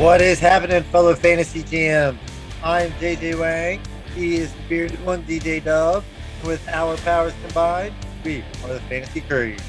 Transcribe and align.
What 0.00 0.22
is 0.22 0.38
happening, 0.38 0.82
fellow 0.84 1.14
fantasy 1.14 1.62
GM? 1.62 2.16
I'm 2.64 2.90
JJ 2.92 3.38
Wang. 3.38 3.82
He 4.14 4.36
is 4.36 4.50
the 4.50 4.62
bearded 4.66 5.04
one, 5.04 5.22
DJ 5.24 5.62
Dub. 5.62 6.02
With 6.42 6.66
our 6.70 6.96
powers 6.96 7.34
combined, 7.44 7.94
we 8.24 8.42
are 8.64 8.72
the 8.72 8.80
Fantasy 8.88 9.20
Couriers. 9.20 9.60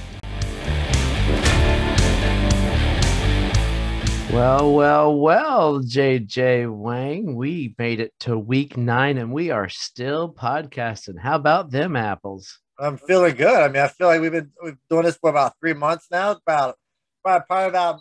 Well, 4.31 4.73
well, 4.73 5.19
well, 5.19 5.81
JJ 5.81 6.73
Wang, 6.73 7.35
we 7.35 7.75
made 7.77 7.99
it 7.99 8.13
to 8.21 8.39
week 8.39 8.77
nine 8.77 9.17
and 9.17 9.33
we 9.33 9.51
are 9.51 9.67
still 9.67 10.33
podcasting. 10.33 11.19
How 11.19 11.35
about 11.35 11.71
them 11.71 11.97
apples? 11.97 12.57
I'm 12.79 12.97
feeling 12.97 13.35
good. 13.35 13.61
I 13.61 13.67
mean, 13.67 13.83
I 13.83 13.89
feel 13.89 14.07
like 14.07 14.21
we've 14.21 14.31
been 14.31 14.51
we've 14.63 14.77
doing 14.89 15.03
this 15.03 15.17
for 15.17 15.29
about 15.29 15.55
three 15.59 15.73
months 15.73 16.07
now. 16.09 16.31
About 16.31 16.77
probably, 17.21 17.45
probably 17.47 17.67
about 17.67 17.99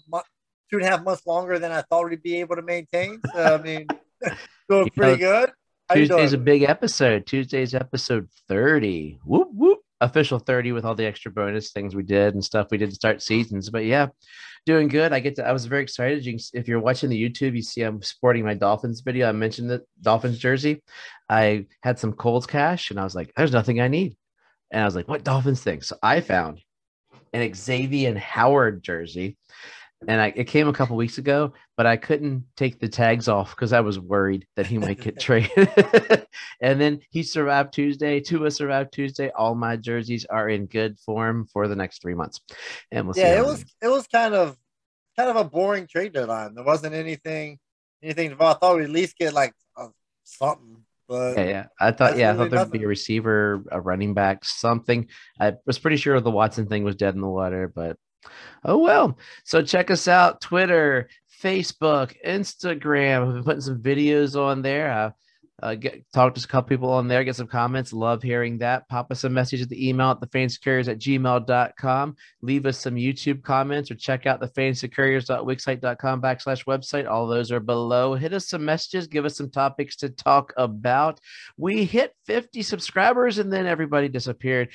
two 0.70 0.79
and 0.79 0.87
a 0.87 0.91
half 0.91 1.02
months 1.02 1.27
longer 1.27 1.59
than 1.59 1.73
I 1.73 1.83
thought 1.83 2.09
we'd 2.09 2.23
be 2.23 2.41
able 2.41 2.56
to 2.56 2.62
maintain. 2.62 3.20
So 3.34 3.42
I 3.42 3.62
mean, 3.62 3.87
doing 4.69 4.84
You 4.84 4.91
pretty 4.93 5.23
know, 5.23 5.41
good. 5.41 5.52
How 5.88 5.96
Tuesday's 5.96 6.33
a 6.33 6.38
big 6.38 6.62
episode. 6.62 7.27
Tuesday's 7.27 7.74
episode 7.74 8.29
30. 8.48 9.19
Whoop, 9.24 9.48
whoop. 9.52 9.80
Official 10.02 10.38
30 10.38 10.73
with 10.73 10.87
all 10.87 10.95
the 10.95 11.05
extra 11.05 11.30
bonus 11.30 11.73
things 11.73 11.95
we 11.95 12.02
did 12.02 12.33
and 12.33 12.43
stuff 12.43 12.69
we 12.70 12.79
did 12.79 12.88
to 12.88 12.95
start 12.95 13.20
seasons. 13.20 13.69
But 13.69 13.84
yeah, 13.84 14.06
doing 14.65 14.88
good. 14.88 15.12
I 15.12 15.20
get 15.20 15.37
to, 15.37 15.46
I 15.46 15.52
was 15.52 15.66
very 15.66 15.83
excited. 15.83 16.24
You 16.24 16.38
if 16.55 16.69
you're 16.69 16.80
watching 16.80 17.10
the 17.10 17.23
YouTube, 17.23 17.55
you 17.55 17.60
see 17.60 17.82
I'm 17.82 18.01
sporting 18.01 18.45
my 18.45 18.55
Dolphins 18.55 19.01
video. 19.01 19.29
I 19.29 19.32
mentioned 19.32 19.68
the 19.68 19.82
Dolphins 20.01 20.38
jersey. 20.38 20.82
I 21.29 21.66
had 21.82 21.98
some 21.98 22.15
Kohl's 22.15 22.46
cash 22.46 22.91
and 22.91 22.98
I 22.98 23.05
was 23.05 23.15
like, 23.15 23.32
there's 23.37 23.52
nothing 23.52 23.80
I 23.80 23.88
need. 23.88 24.16
And 24.71 24.80
I 24.80 24.84
was 24.87 24.95
like, 24.95 25.09
what 25.09 25.24
Dolphins 25.24 25.62
thing? 25.62 25.82
So 25.82 25.96
I 26.02 26.21
found 26.21 26.62
an 27.32 27.51
Xavien 27.51 28.16
Howard 28.16 28.82
jersey. 28.82 29.37
And 30.09 30.20
I, 30.20 30.32
it 30.34 30.45
came 30.45 30.66
a 30.66 30.73
couple 30.73 30.96
weeks 30.96 31.18
ago, 31.18 31.52
but 31.76 31.84
I 31.84 31.96
couldn't 31.96 32.45
take 32.56 32.80
the 32.80 32.88
tags 32.88 33.29
off 33.29 33.51
because 33.51 33.74
I 33.74 33.80
was 33.80 34.01
worried 34.01 34.46
that 34.56 34.66
he 34.66 34.79
might 34.79 34.98
get 35.01 35.20
traded. 35.20 35.68
and 36.62 36.80
then 36.80 37.01
he 37.10 37.23
survived 37.23 37.74
Tuesday. 37.74 38.18
Tua 38.21 38.51
survived 38.51 38.93
Tuesday. 38.93 39.30
All 39.37 39.54
my 39.54 39.76
jerseys 39.76 40.24
are 40.24 40.48
in 40.48 40.66
good 40.66 40.98
form 41.01 41.46
for 41.52 41.68
the 41.68 41.76
next 41.76 42.01
three 42.01 42.15
months. 42.15 42.40
And 42.90 43.06
we'll 43.06 43.15
see. 43.15 43.21
Yeah, 43.21 43.40
it 43.40 43.45
was 43.45 43.65
it 43.82 43.88
was 43.88 44.06
kind 44.06 44.34
of 44.34 44.56
kind 45.18 45.28
of 45.28 45.37
a 45.37 45.45
boring 45.45 45.87
trade 45.87 46.15
deadline. 46.15 46.54
There 46.54 46.65
wasn't 46.65 46.95
anything 46.95 47.59
anything 48.02 48.30
involved. 48.30 48.56
I 48.56 48.66
thought 48.66 48.76
we'd 48.76 48.84
at 48.84 48.90
least 48.90 49.18
get 49.18 49.34
like 49.34 49.52
uh, 49.76 49.88
something, 50.24 50.82
but 51.09 51.37
Yeah, 51.37 51.45
yeah. 51.45 51.66
I 51.78 51.93
thought, 51.93 52.16
yeah, 52.16 52.32
I 52.32 52.37
thought 52.37 52.51
there'd 52.51 52.71
be 52.71 52.84
a 52.84 52.88
receiver, 52.88 53.62
a 53.71 53.80
running 53.80 54.15
back, 54.15 54.46
something. 54.46 55.09
I 55.38 55.54
was 55.66 55.78
pretty 55.78 55.98
sure 55.98 56.18
the 56.21 56.30
Watson 56.30 56.68
thing 56.68 56.84
was 56.84 56.96
dead 56.96 57.15
in 57.15 57.21
the 57.21 57.28
water, 57.28 57.71
but 57.74 57.98
oh 58.65 58.79
well. 58.79 59.18
So 59.45 59.63
check 59.63 59.90
us 59.90 60.09
out 60.09 60.40
Twitter, 60.40 61.09
Facebook, 61.43 62.15
Instagram. 62.27 63.27
We've 63.27 63.35
been 63.35 63.45
putting 63.45 63.60
some 63.60 63.82
videos 63.82 64.41
on 64.41 64.62
there. 64.62 64.91
Uh, 64.91 65.10
uh, 65.62 65.75
get 65.75 66.04
talk 66.12 66.34
to 66.34 66.44
a 66.44 66.47
couple 66.47 66.69
people 66.69 66.91
on 66.91 67.08
there, 67.08 67.25
get 67.25 67.36
some 67.36 67.47
comments. 67.47 67.92
Love 67.92 68.22
hearing 68.22 68.58
that. 68.58 68.88
Pop 68.88 69.10
us 69.10 69.25
a 69.25 69.28
message 69.28 69.62
at 69.62 69.69
the 69.69 69.88
email 69.88 70.10
at 70.10 70.20
the 70.20 70.26
fantasycouriers 70.26 70.88
at 70.88 70.98
gmail.com. 70.98 72.16
Leave 72.42 72.66
us 72.66 72.78
some 72.78 72.94
YouTube 72.94 73.42
comments 73.42 73.91
or 73.91 73.94
check 73.94 74.26
out 74.26 74.41
the 74.41 74.48
fantasycouriers.wixsite.com 74.48 76.22
backslash 76.22 76.64
website. 76.64 77.10
All 77.10 77.26
those 77.26 77.53
are 77.53 77.60
below. 77.60 78.14
Hit 78.14 78.32
us 78.32 78.48
some 78.48 78.64
messages, 78.64 79.06
give 79.06 79.25
us 79.25 79.36
some 79.36 79.50
topics 79.50 79.97
to 79.97 80.08
talk 80.08 80.53
about. 80.56 81.20
We 81.56 81.84
hit 81.84 82.14
50 82.26 82.62
subscribers 82.62 83.38
and 83.38 83.53
then 83.53 83.66
everybody 83.66 84.08
disappeared. 84.08 84.70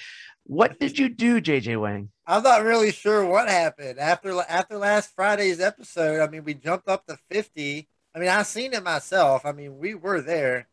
What 0.47 0.79
did 0.79 0.99
you 0.99 1.09
do, 1.09 1.41
JJ 1.41 1.81
Wang? 1.81 2.09
I'm 2.27 2.43
not 2.43 2.63
really 2.63 2.91
sure 2.91 3.25
what 3.25 3.49
happened 3.49 3.97
after 3.99 4.39
after 4.47 4.77
last 4.77 5.15
Friday's 5.15 5.59
episode. 5.59 6.21
I 6.21 6.27
mean, 6.27 6.43
we 6.43 6.53
jumped 6.53 6.87
up 6.87 7.07
to 7.07 7.17
50. 7.31 7.87
I 8.13 8.19
mean, 8.19 8.29
I 8.29 8.43
seen 8.43 8.73
it 8.73 8.83
myself. 8.83 9.45
I 9.45 9.51
mean, 9.51 9.77
we 9.77 9.95
were 9.95 10.21
there, 10.21 10.67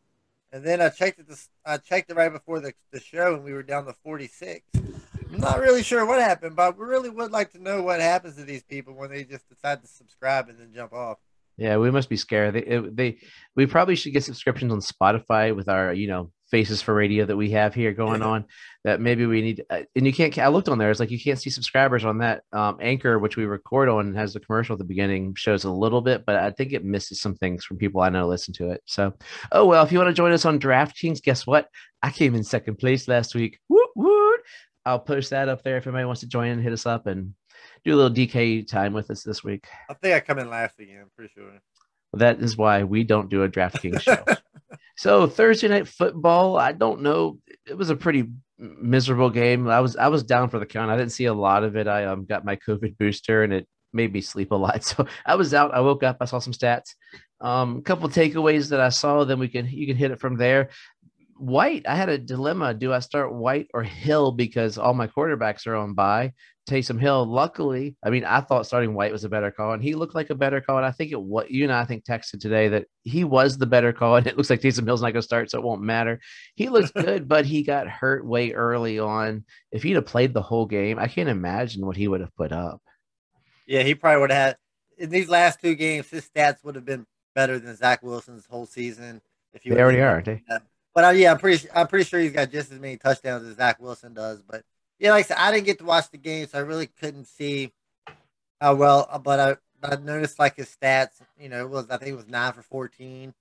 and 0.53 0.63
then 0.63 0.81
I 0.81 0.89
checked 0.89 1.19
it. 1.19 1.27
This, 1.27 1.49
I 1.65 1.77
checked 1.77 2.11
it 2.11 2.15
right 2.15 2.31
before 2.31 2.59
the, 2.59 2.73
the 2.91 2.99
show, 2.99 3.33
and 3.33 3.43
we 3.43 3.53
were 3.53 3.63
down 3.63 3.85
to 3.85 3.93
46. 4.03 4.63
I'm 4.75 5.39
not 5.39 5.59
really 5.59 5.81
sure 5.81 6.05
what 6.05 6.21
happened, 6.21 6.55
but 6.55 6.77
we 6.77 6.85
really 6.85 7.09
would 7.09 7.31
like 7.31 7.51
to 7.53 7.61
know 7.61 7.81
what 7.81 7.99
happens 7.99 8.35
to 8.35 8.43
these 8.43 8.61
people 8.61 8.93
when 8.93 9.09
they 9.09 9.23
just 9.23 9.49
decide 9.49 9.81
to 9.81 9.87
subscribe 9.87 10.49
and 10.49 10.59
then 10.59 10.71
jump 10.73 10.93
off. 10.93 11.17
Yeah, 11.57 11.77
we 11.77 11.89
must 11.89 12.07
be 12.07 12.17
scared. 12.17 12.53
They, 12.53 12.81
they, 12.91 13.17
we 13.55 13.65
probably 13.65 13.95
should 13.95 14.13
get 14.13 14.23
subscriptions 14.23 14.71
on 14.71 14.79
Spotify 14.79 15.55
with 15.55 15.69
our, 15.69 15.91
you 15.91 16.07
know, 16.07 16.31
faces 16.53 16.83
for 16.83 16.93
radio 16.93 17.25
that 17.25 17.35
we 17.35 17.49
have 17.49 17.73
here 17.73 17.91
going 17.93 18.21
Yeah. 18.21 18.27
on. 18.27 18.45
That 18.83 19.01
maybe 19.01 19.25
we 19.25 19.41
need, 19.41 19.65
uh, 19.71 19.81
and 19.95 20.05
you 20.05 20.13
can't. 20.13 20.37
I 20.37 20.49
looked 20.49 20.69
on 20.69 20.77
there. 20.77 20.91
It's 20.91 20.99
like 20.99 21.09
you 21.09 21.19
can't 21.19 21.41
see 21.41 21.49
subscribers 21.49 22.05
on 22.05 22.19
that 22.19 22.43
um, 22.51 22.77
anchor, 22.79 23.17
which 23.17 23.37
we 23.37 23.45
record 23.45 23.89
on, 23.89 24.13
has 24.13 24.33
the 24.33 24.39
commercial 24.39 24.73
at 24.73 24.77
the 24.79 24.85
beginning. 24.85 25.33
Shows 25.33 25.63
a 25.63 25.71
little 25.71 26.01
bit, 26.01 26.25
but 26.27 26.35
I 26.35 26.51
think 26.51 26.73
it 26.73 26.85
misses 26.85 27.19
some 27.19 27.33
things 27.33 27.65
from 27.65 27.77
people 27.77 28.01
I 28.01 28.09
know 28.09 28.27
listen 28.27 28.53
to 28.55 28.69
it. 28.69 28.81
So, 28.85 29.13
oh 29.51 29.65
well. 29.65 29.83
If 29.83 29.91
you 29.91 29.97
want 29.97 30.09
to 30.09 30.13
join 30.13 30.31
us 30.31 30.45
on 30.45 30.59
DraftKings, 30.59 31.23
guess 31.23 31.47
what? 31.47 31.69
I 32.03 32.11
came 32.11 32.35
in 32.35 32.43
second 32.43 32.75
place 32.77 33.07
last 33.07 33.33
week. 33.33 33.57
Woot 33.69 33.89
woot! 33.95 34.41
I'll 34.85 34.99
post 34.99 35.31
that 35.31 35.49
up 35.49 35.63
there 35.63 35.77
if 35.77 35.87
anybody 35.87 36.05
wants 36.05 36.21
to 36.21 36.27
join 36.27 36.49
and 36.51 36.61
hit 36.61 36.73
us 36.73 36.85
up 36.85 37.07
and 37.07 37.33
do 37.85 37.95
a 37.95 37.97
little 37.97 38.15
DK 38.15 38.67
time 38.67 38.93
with 38.93 39.09
us 39.09 39.23
this 39.23 39.43
week. 39.43 39.65
I 39.89 39.93
think 39.95 40.13
I 40.13 40.19
come 40.19 40.37
in 40.37 40.49
last 40.49 40.79
again. 40.79 40.99
I'm 41.03 41.11
pretty 41.15 41.31
sure. 41.33 41.49
That 42.13 42.41
is 42.41 42.57
why 42.57 42.83
we 42.83 43.03
don't 43.05 43.29
do 43.29 43.43
a 43.43 43.49
DraftKings 43.49 44.01
show. 44.07 44.23
So 44.95 45.27
Thursday 45.27 45.67
night 45.67 45.87
football, 45.87 46.57
I 46.57 46.71
don't 46.71 47.01
know. 47.01 47.39
It 47.67 47.77
was 47.77 47.89
a 47.89 47.95
pretty 47.95 48.29
miserable 48.57 49.29
game. 49.29 49.67
I 49.67 49.79
was 49.79 49.95
I 49.95 50.07
was 50.07 50.23
down 50.23 50.49
for 50.49 50.59
the 50.59 50.65
count. 50.65 50.91
I 50.91 50.97
didn't 50.97 51.11
see 51.11 51.25
a 51.25 51.33
lot 51.33 51.63
of 51.63 51.75
it. 51.75 51.87
I 51.87 52.05
um 52.05 52.25
got 52.25 52.45
my 52.45 52.55
COVID 52.55 52.97
booster 52.97 53.43
and 53.43 53.53
it 53.53 53.67
made 53.91 54.13
me 54.13 54.21
sleep 54.21 54.51
a 54.51 54.55
lot. 54.55 54.83
So 54.95 55.07
I 55.25 55.35
was 55.35 55.53
out. 55.53 55.73
I 55.73 55.81
woke 55.81 56.03
up. 56.03 56.17
I 56.21 56.25
saw 56.25 56.39
some 56.39 56.53
stats. 56.53 56.95
Um, 57.41 57.77
a 57.77 57.81
couple 57.81 58.07
takeaways 58.09 58.69
that 58.69 58.79
I 58.79 58.89
saw. 58.89 59.23
Then 59.23 59.39
we 59.39 59.47
can 59.47 59.67
you 59.67 59.87
can 59.87 59.97
hit 59.97 60.11
it 60.11 60.19
from 60.19 60.37
there. 60.37 60.69
White, 61.37 61.85
I 61.87 61.95
had 61.95 62.09
a 62.09 62.17
dilemma. 62.17 62.73
Do 62.73 62.93
I 62.93 62.99
start 62.99 63.33
White 63.33 63.67
or 63.73 63.83
Hill 63.83 64.31
because 64.31 64.77
all 64.77 64.93
my 64.93 65.07
quarterbacks 65.07 65.67
are 65.67 65.75
on 65.75 65.93
by? 65.93 66.33
Taysom 66.67 66.99
Hill. 66.99 67.25
Luckily, 67.25 67.95
I 68.03 68.09
mean, 68.09 68.23
I 68.23 68.41
thought 68.41 68.65
starting 68.65 68.93
White 68.93 69.11
was 69.11 69.23
a 69.23 69.29
better 69.29 69.51
call, 69.51 69.73
and 69.73 69.83
he 69.83 69.95
looked 69.95 70.15
like 70.15 70.29
a 70.29 70.35
better 70.35 70.61
call. 70.61 70.77
And 70.77 70.85
I 70.85 70.91
think 70.91 71.11
it 71.11 71.21
what 71.21 71.51
you 71.51 71.63
and 71.63 71.73
I 71.73 71.85
think 71.85 72.05
texted 72.05 72.39
today 72.39 72.69
that 72.69 72.85
he 73.03 73.23
was 73.23 73.57
the 73.57 73.65
better 73.65 73.93
call, 73.93 74.15
and 74.17 74.27
it 74.27 74.37
looks 74.37 74.49
like 74.49 74.61
Taysom 74.61 74.85
Hill's 74.85 75.01
not 75.01 75.11
going 75.11 75.21
to 75.21 75.21
start, 75.21 75.51
so 75.51 75.59
it 75.59 75.63
won't 75.63 75.81
matter. 75.81 76.19
He 76.55 76.69
looks 76.69 76.91
good, 76.95 77.27
but 77.27 77.45
he 77.45 77.63
got 77.63 77.87
hurt 77.87 78.25
way 78.25 78.51
early 78.51 78.99
on. 78.99 79.45
If 79.71 79.83
he'd 79.83 79.95
have 79.95 80.05
played 80.05 80.33
the 80.33 80.41
whole 80.41 80.65
game, 80.65 80.99
I 80.99 81.07
can't 81.07 81.29
imagine 81.29 81.85
what 81.85 81.97
he 81.97 82.07
would 82.07 82.21
have 82.21 82.35
put 82.35 82.51
up. 82.51 82.81
Yeah, 83.65 83.83
he 83.83 83.95
probably 83.95 84.21
would 84.21 84.31
have 84.31 84.47
had 84.47 84.57
in 84.97 85.09
these 85.09 85.29
last 85.29 85.61
two 85.61 85.75
games. 85.75 86.09
His 86.09 86.29
stats 86.29 86.63
would 86.63 86.75
have 86.75 86.85
been 86.85 87.05
better 87.35 87.59
than 87.59 87.75
Zach 87.75 88.03
Wilson's 88.03 88.45
whole 88.45 88.65
season. 88.65 89.21
If 89.53 89.65
you 89.65 89.73
They 89.73 89.81
already 89.81 90.01
are, 90.01 90.09
aren't 90.09 90.25
they? 90.25 90.43
But 90.95 91.05
uh, 91.05 91.09
yeah, 91.09 91.31
I'm 91.31 91.39
pretty. 91.39 91.67
I'm 91.73 91.87
pretty 91.87 92.05
sure 92.05 92.19
he's 92.19 92.31
got 92.31 92.51
just 92.51 92.71
as 92.71 92.79
many 92.79 92.97
touchdowns 92.97 93.47
as 93.47 93.55
Zach 93.55 93.79
Wilson 93.79 94.13
does. 94.13 94.41
But 94.41 94.63
yeah, 94.99 95.11
like 95.11 95.25
I 95.25 95.27
said, 95.27 95.37
I 95.37 95.51
didn't 95.51 95.65
get 95.65 95.79
to 95.79 95.85
watch 95.85 96.09
the 96.11 96.17
game, 96.17 96.47
so 96.47 96.57
I 96.57 96.61
really 96.61 96.87
couldn't 96.87 97.25
see 97.25 97.73
how 98.61 98.75
well. 98.75 99.07
uh, 99.09 99.19
But 99.19 99.59
I, 99.83 99.91
I 99.91 99.95
noticed 99.97 100.39
like 100.39 100.55
his 100.55 100.75
stats. 100.75 101.21
You 101.39 101.49
know, 101.49 101.61
it 101.65 101.69
was 101.69 101.89
I 101.89 101.97
think 101.97 102.11
it 102.11 102.15
was 102.15 102.27
nine 102.27 102.53
for 102.53 102.61
fourteen, 102.61 103.33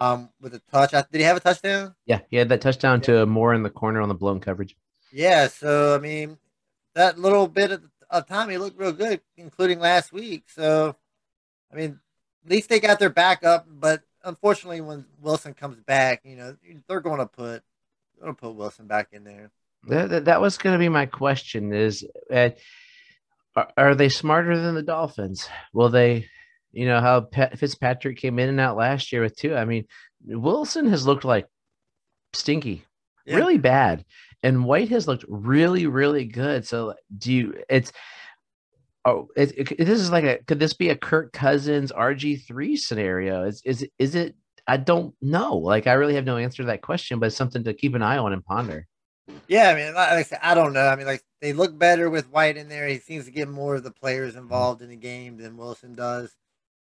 um, 0.00 0.30
with 0.40 0.54
a 0.54 0.60
touch. 0.70 0.94
I, 0.94 1.04
did 1.10 1.18
he 1.18 1.24
have 1.24 1.36
a 1.36 1.40
touchdown? 1.40 1.94
Yeah, 2.06 2.20
he 2.28 2.36
had 2.36 2.48
that 2.48 2.60
touchdown 2.60 3.00
to 3.02 3.26
Moore 3.26 3.54
in 3.54 3.62
the 3.62 3.70
corner 3.70 4.00
on 4.00 4.08
the 4.08 4.14
blown 4.14 4.40
coverage. 4.40 4.76
Yeah. 5.12 5.46
So 5.48 5.94
I 5.94 5.98
mean, 5.98 6.38
that 6.94 7.18
little 7.18 7.46
bit 7.46 7.70
of, 7.70 7.82
of 8.10 8.26
time 8.26 8.48
he 8.50 8.58
looked 8.58 8.78
real 8.78 8.92
good, 8.92 9.20
including 9.36 9.78
last 9.78 10.12
week. 10.12 10.44
So, 10.48 10.96
I 11.72 11.76
mean, 11.76 12.00
at 12.44 12.50
least 12.50 12.68
they 12.68 12.80
got 12.80 12.98
their 12.98 13.10
backup. 13.10 13.66
But 13.68 14.02
unfortunately, 14.24 14.80
when 14.80 15.04
Wilson 15.20 15.54
comes 15.54 15.80
back, 15.80 16.22
you 16.24 16.36
know, 16.36 16.56
they're 16.88 17.00
going 17.00 17.20
to 17.20 17.26
put 17.26 17.62
they're 18.16 18.24
going 18.24 18.34
to 18.34 18.40
put 18.40 18.54
Wilson 18.54 18.86
back 18.86 19.08
in 19.12 19.22
there. 19.24 19.50
That, 19.88 20.10
that, 20.10 20.24
that 20.26 20.40
was 20.40 20.58
going 20.58 20.74
to 20.74 20.78
be 20.78 20.88
my 20.88 21.06
question 21.06 21.72
is 21.72 22.06
uh, 22.32 22.50
are, 23.56 23.68
are 23.76 23.94
they 23.94 24.08
smarter 24.08 24.58
than 24.60 24.74
the 24.74 24.82
Dolphins? 24.82 25.48
Will 25.72 25.88
they, 25.90 26.28
you 26.72 26.86
know, 26.86 27.00
how 27.00 27.20
Pat, 27.22 27.58
Fitzpatrick 27.58 28.18
came 28.18 28.38
in 28.38 28.48
and 28.48 28.60
out 28.60 28.76
last 28.76 29.12
year 29.12 29.22
with 29.22 29.36
two? 29.36 29.54
I 29.54 29.64
mean, 29.64 29.86
Wilson 30.26 30.86
has 30.88 31.06
looked 31.06 31.24
like 31.24 31.46
stinky, 32.32 32.84
Yeah. 33.26 33.36
really 33.36 33.58
bad. 33.58 34.04
And 34.42 34.64
White 34.64 34.88
has 34.90 35.06
looked 35.08 35.24
really, 35.28 35.86
really 35.86 36.24
good. 36.26 36.66
So 36.66 36.94
do 37.16 37.32
you, 37.32 37.62
it's, 37.68 37.92
oh, 39.04 39.28
it, 39.36 39.52
it- 39.56 39.78
this 39.78 40.00
is 40.00 40.10
like 40.10 40.24
a, 40.24 40.38
could 40.46 40.58
this 40.60 40.74
be 40.74 40.90
a 40.90 40.96
Kirk 40.96 41.32
Cousins 41.32 41.92
RG3 41.92 42.76
scenario? 42.78 43.44
Is, 43.44 43.62
is, 43.64 43.86
is 43.98 44.14
it, 44.14 44.34
I 44.66 44.78
don't 44.78 45.14
know. 45.20 45.56
Like, 45.58 45.86
I 45.86 45.92
really 45.92 46.14
have 46.14 46.24
no 46.24 46.38
answer 46.38 46.62
to 46.62 46.66
that 46.68 46.80
question, 46.82 47.18
but 47.18 47.26
it's 47.26 47.36
something 47.36 47.64
to 47.64 47.74
keep 47.74 47.94
an 47.94 48.02
eye 48.02 48.16
on 48.18 48.32
and 48.32 48.42
ponder. 48.44 48.86
Yeah, 49.48 49.70
I 49.70 49.74
mean, 49.74 49.94
like 49.94 50.08
I 50.10 50.22
said, 50.22 50.40
I 50.42 50.54
don't 50.54 50.72
know. 50.72 50.86
I 50.86 50.96
mean, 50.96 51.06
like 51.06 51.22
they 51.40 51.52
look 51.52 51.76
better 51.78 52.10
with 52.10 52.30
White 52.30 52.56
in 52.56 52.68
there. 52.68 52.86
He 52.86 52.98
seems 52.98 53.24
to 53.24 53.30
get 53.30 53.48
more 53.48 53.76
of 53.76 53.84
the 53.84 53.90
players 53.90 54.36
involved 54.36 54.82
in 54.82 54.90
the 54.90 54.96
game 54.96 55.38
than 55.38 55.56
Wilson 55.56 55.94
does. 55.94 56.34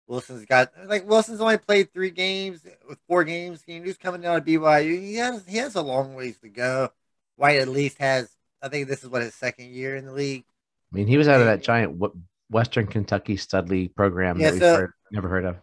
Wilson's 0.07 0.45
got 0.45 0.71
like 0.85 1.07
Wilson's 1.07 1.41
only 1.41 1.57
played 1.57 1.93
three 1.93 2.09
games 2.09 2.65
with 2.87 2.97
four 3.07 3.23
games. 3.23 3.63
He's 3.65 3.97
coming 3.97 4.21
down 4.21 4.43
to 4.43 4.45
BYU. 4.45 4.99
He 4.99 5.15
has 5.15 5.45
he 5.45 5.57
has 5.57 5.75
a 5.75 5.81
long 5.81 6.15
ways 6.15 6.39
to 6.39 6.49
go. 6.49 6.89
White 7.35 7.57
at 7.59 7.67
least 7.67 7.97
has. 7.99 8.29
I 8.61 8.69
think 8.69 8.87
this 8.87 9.03
is 9.03 9.09
what 9.09 9.21
his 9.21 9.35
second 9.35 9.69
year 9.69 9.95
in 9.95 10.05
the 10.05 10.11
league. 10.11 10.45
I 10.91 10.97
mean, 10.97 11.07
he 11.07 11.17
was 11.17 11.27
out 11.27 11.39
of 11.39 11.45
that 11.45 11.61
giant 11.61 12.01
Western 12.49 12.87
Kentucky 12.87 13.37
Studley 13.37 13.87
program 13.89 14.39
Yeah, 14.39 14.47
that 14.47 14.53
we've 14.53 14.61
so- 14.61 14.87
never 15.11 15.29
heard 15.29 15.45
of. 15.45 15.57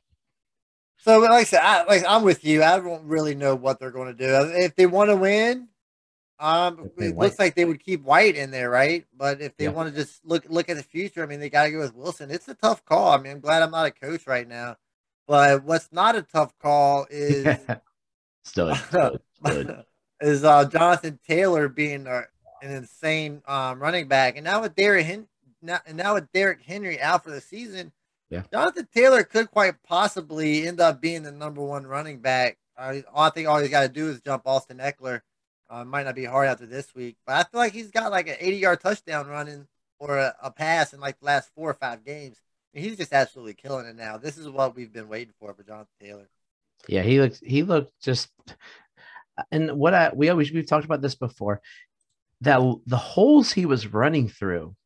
So, 0.99 1.19
like 1.21 1.31
I 1.31 1.45
said, 1.45 1.61
I, 1.63 1.85
like 1.85 2.05
I'm 2.09 2.23
with 2.23 2.45
you. 2.45 2.63
I 2.63 2.79
don't 2.81 3.05
really 3.05 3.35
know 3.35 3.55
what 3.55 3.79
they're 3.79 3.91
going 3.91 4.17
to 4.17 4.19
do. 4.27 4.51
If 4.57 4.75
they 4.77 4.87
want 4.87 5.11
to 5.11 5.17
win, 5.17 5.69
um, 6.39 6.91
it 6.99 7.15
White. 7.15 7.17
looks 7.17 7.39
like 7.39 7.55
they 7.55 7.65
would 7.65 7.83
keep 7.83 8.03
White 8.03 8.37
in 8.37 8.51
there, 8.51 8.69
right? 8.71 9.05
But 9.17 9.41
if 9.41 9.57
they 9.57 9.65
Yeah. 9.65 9.71
want 9.71 9.89
to 9.89 9.95
just 9.95 10.25
look 10.25 10.45
look 10.49 10.69
at 10.69 10.77
the 10.77 10.83
future, 10.83 11.23
I 11.23 11.27
mean, 11.27 11.41
they 11.41 11.49
got 11.51 11.65
to 11.65 11.71
go 11.71 11.79
with 11.79 11.95
Wilson. 11.95 12.31
It's 12.31 12.49
a 12.49 12.55
tough 12.55 12.85
call. 12.85 13.13
I 13.13 13.17
mean, 13.19 13.33
I'm 13.33 13.41
glad 13.41 13.63
I'm 13.63 13.71
not 13.71 13.87
a 13.87 13.91
coach 13.91 14.27
right 14.27 14.47
now. 14.47 14.77
But 15.27 15.65
what's 15.65 15.91
not 15.93 16.15
a 16.15 16.23
tough 16.23 16.53
call 16.59 17.07
is 17.11 17.45
Stud, 18.45 18.77
stud, 18.77 19.21
stud. 19.45 19.85
is 20.21 20.45
uh, 20.45 20.65
Jonathan 20.67 21.19
Taylor 21.27 21.69
being 21.69 22.07
uh, 22.07 22.23
an 22.63 22.71
insane 22.71 23.43
um, 23.47 23.81
running 23.81 24.07
back, 24.09 24.37
and 24.37 24.45
now 24.45 24.63
with 24.63 24.75
Derrick 24.77 25.05
Hen- 25.05 25.27
now, 25.63 25.81
and 25.87 25.97
now 25.97 26.15
with 26.15 26.31
Derrick 26.33 26.63
Henry 26.63 27.01
out 27.01 27.25
for 27.25 27.31
the 27.31 27.41
season, 27.41 27.93
Yeah. 28.31 28.43
Jonathan 28.53 28.87
Taylor 28.95 29.25
could 29.25 29.51
quite 29.51 29.83
possibly 29.83 30.67
end 30.69 30.81
up 30.81 31.01
being 31.01 31.23
the 31.25 31.33
number 31.33 31.61
one 31.63 31.87
running 31.87 32.21
back. 32.21 32.57
Uh, 32.79 32.97
I 33.15 33.31
think 33.31 33.49
all 33.49 33.59
he's 33.59 33.71
got 33.71 33.83
to 33.83 33.89
do 33.89 34.09
is 34.09 34.21
jump 34.21 34.43
Austin 34.47 34.79
Ekeler. 34.79 35.23
Uh, 35.69 35.85
might 35.85 36.05
not 36.05 36.15
be 36.15 36.25
hard 36.25 36.49
after 36.49 36.67
this 36.67 36.95
week, 36.95 37.17
but 37.27 37.35
I 37.35 37.43
feel 37.43 37.61
like 37.61 37.73
he's 37.73 37.91
got 37.91 38.13
like 38.13 38.29
an 38.29 38.37
80 38.39 38.57
yard 38.57 38.81
touchdown 38.81 39.27
running 39.27 39.67
or 39.99 40.19
a, 40.19 40.35
a 40.43 40.51
pass 40.51 40.93
in 40.93 41.01
like 41.01 41.19
the 41.19 41.27
last 41.27 41.51
four 41.55 41.71
or 41.71 41.75
five 41.75 42.05
games. 42.05 42.41
And 42.73 42.85
he's 42.85 42.97
just 42.97 43.13
absolutely 43.13 43.55
killing 43.55 43.87
it 43.87 43.97
now. 43.97 44.17
This 44.17 44.39
is 44.39 44.49
what 44.49 44.77
we've 44.77 44.93
been 44.93 45.09
waiting 45.09 45.35
for 45.41 45.53
for 45.55 45.63
Jonathan 45.63 45.89
Taylor. 46.01 46.29
Yeah, 46.89 47.03
he 47.03 47.21
looked 47.21 47.41
he 47.45 47.63
looked 47.63 47.93
just 48.01 48.29
and 49.51 49.73
what 49.73 49.95
I 49.95 50.13
we 50.15 50.29
always 50.29 50.53
we've 50.53 50.69
talked 50.69 50.85
about 50.85 51.03
this 51.03 51.15
before 51.15 51.61
that 52.43 52.61
the 52.87 52.97
holes 52.97 53.53
he 53.53 53.67
was 53.67 53.93
running 53.93 54.29
through. 54.29 54.77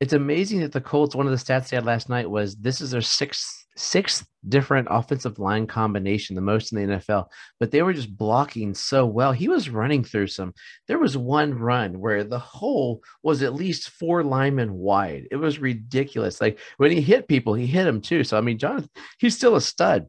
It's 0.00 0.14
amazing 0.14 0.60
that 0.60 0.72
the 0.72 0.80
Colts 0.80 1.14
one 1.14 1.26
of 1.26 1.32
the 1.32 1.38
stats 1.38 1.68
they 1.68 1.76
had 1.76 1.84
last 1.84 2.08
night 2.08 2.28
was 2.28 2.56
this 2.56 2.80
is 2.80 2.90
their 2.90 3.02
sixth 3.02 3.59
sixth 3.76 4.26
different 4.48 4.88
offensive 4.90 5.38
line 5.38 5.66
combination, 5.66 6.34
the 6.34 6.42
most 6.42 6.72
in 6.72 6.88
the 6.88 6.96
NFL, 6.96 7.26
but 7.58 7.70
they 7.70 7.82
were 7.82 7.92
just 7.92 8.16
blocking 8.16 8.74
so 8.74 9.06
well. 9.06 9.32
He 9.32 9.48
was 9.48 9.70
running 9.70 10.04
through 10.04 10.28
some. 10.28 10.54
There 10.88 10.98
was 10.98 11.16
one 11.16 11.54
run 11.54 11.98
where 11.98 12.24
the 12.24 12.38
hole 12.38 13.02
was 13.22 13.42
at 13.42 13.54
least 13.54 13.90
four 13.90 14.24
linemen 14.24 14.72
wide. 14.72 15.28
It 15.30 15.36
was 15.36 15.58
ridiculous. 15.58 16.40
Like 16.40 16.58
when 16.78 16.90
he 16.90 17.00
hit 17.00 17.28
people, 17.28 17.54
he 17.54 17.66
hit 17.66 17.84
them 17.84 18.00
too. 18.00 18.24
So 18.24 18.38
I 18.38 18.40
mean, 18.40 18.58
Jonathan, 18.58 18.90
he's 19.18 19.36
still 19.36 19.56
a 19.56 19.60
stud 19.60 20.06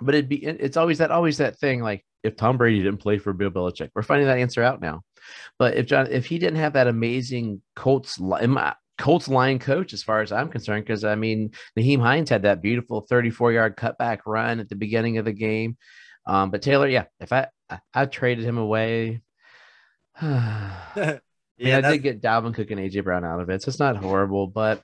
but 0.00 0.16
it'd 0.16 0.28
be 0.28 0.44
it's 0.44 0.76
always 0.76 0.98
that 0.98 1.12
always 1.12 1.38
that 1.38 1.58
thing 1.58 1.80
like 1.80 2.04
if 2.22 2.36
Tom 2.36 2.56
Brady 2.56 2.82
didn't 2.82 3.00
play 3.00 3.18
for 3.18 3.32
Bill 3.32 3.50
Belichick, 3.50 3.90
we're 3.94 4.02
finding 4.02 4.28
that 4.28 4.38
answer 4.38 4.62
out 4.62 4.80
now. 4.80 5.02
But 5.58 5.76
if 5.76 5.86
John, 5.86 6.08
if 6.10 6.26
he 6.26 6.38
didn't 6.38 6.58
have 6.58 6.74
that 6.74 6.86
amazing 6.86 7.62
Colts 7.74 8.18
li- 8.18 8.46
my- 8.46 8.74
Colts 8.98 9.28
line 9.28 9.58
coach, 9.58 9.92
as 9.92 10.02
far 10.02 10.20
as 10.20 10.32
I'm 10.32 10.48
concerned, 10.48 10.84
because 10.84 11.04
I 11.04 11.14
mean, 11.14 11.50
Nyheim 11.78 12.00
Hines 12.00 12.30
had 12.30 12.42
that 12.42 12.62
beautiful 12.62 13.00
34 13.00 13.52
yard 13.52 13.76
cutback 13.76 14.20
run 14.26 14.60
at 14.60 14.68
the 14.68 14.76
beginning 14.76 15.18
of 15.18 15.24
the 15.24 15.32
game. 15.32 15.76
Um, 16.26 16.50
but 16.50 16.62
Taylor, 16.62 16.88
yeah, 16.88 17.04
if 17.20 17.32
I 17.32 17.48
I, 17.68 17.78
I 17.94 18.06
traded 18.06 18.44
him 18.44 18.58
away, 18.58 19.22
I 20.20 21.20
yeah, 21.56 21.76
mean, 21.76 21.84
I 21.84 21.92
did 21.92 22.02
get 22.02 22.22
Dalvin 22.22 22.54
Cook 22.54 22.70
and 22.70 22.80
AJ 22.80 23.04
Brown 23.04 23.24
out 23.24 23.40
of 23.40 23.48
it, 23.50 23.62
so 23.62 23.70
it's 23.70 23.78
not 23.78 23.96
horrible. 23.96 24.46
But 24.46 24.82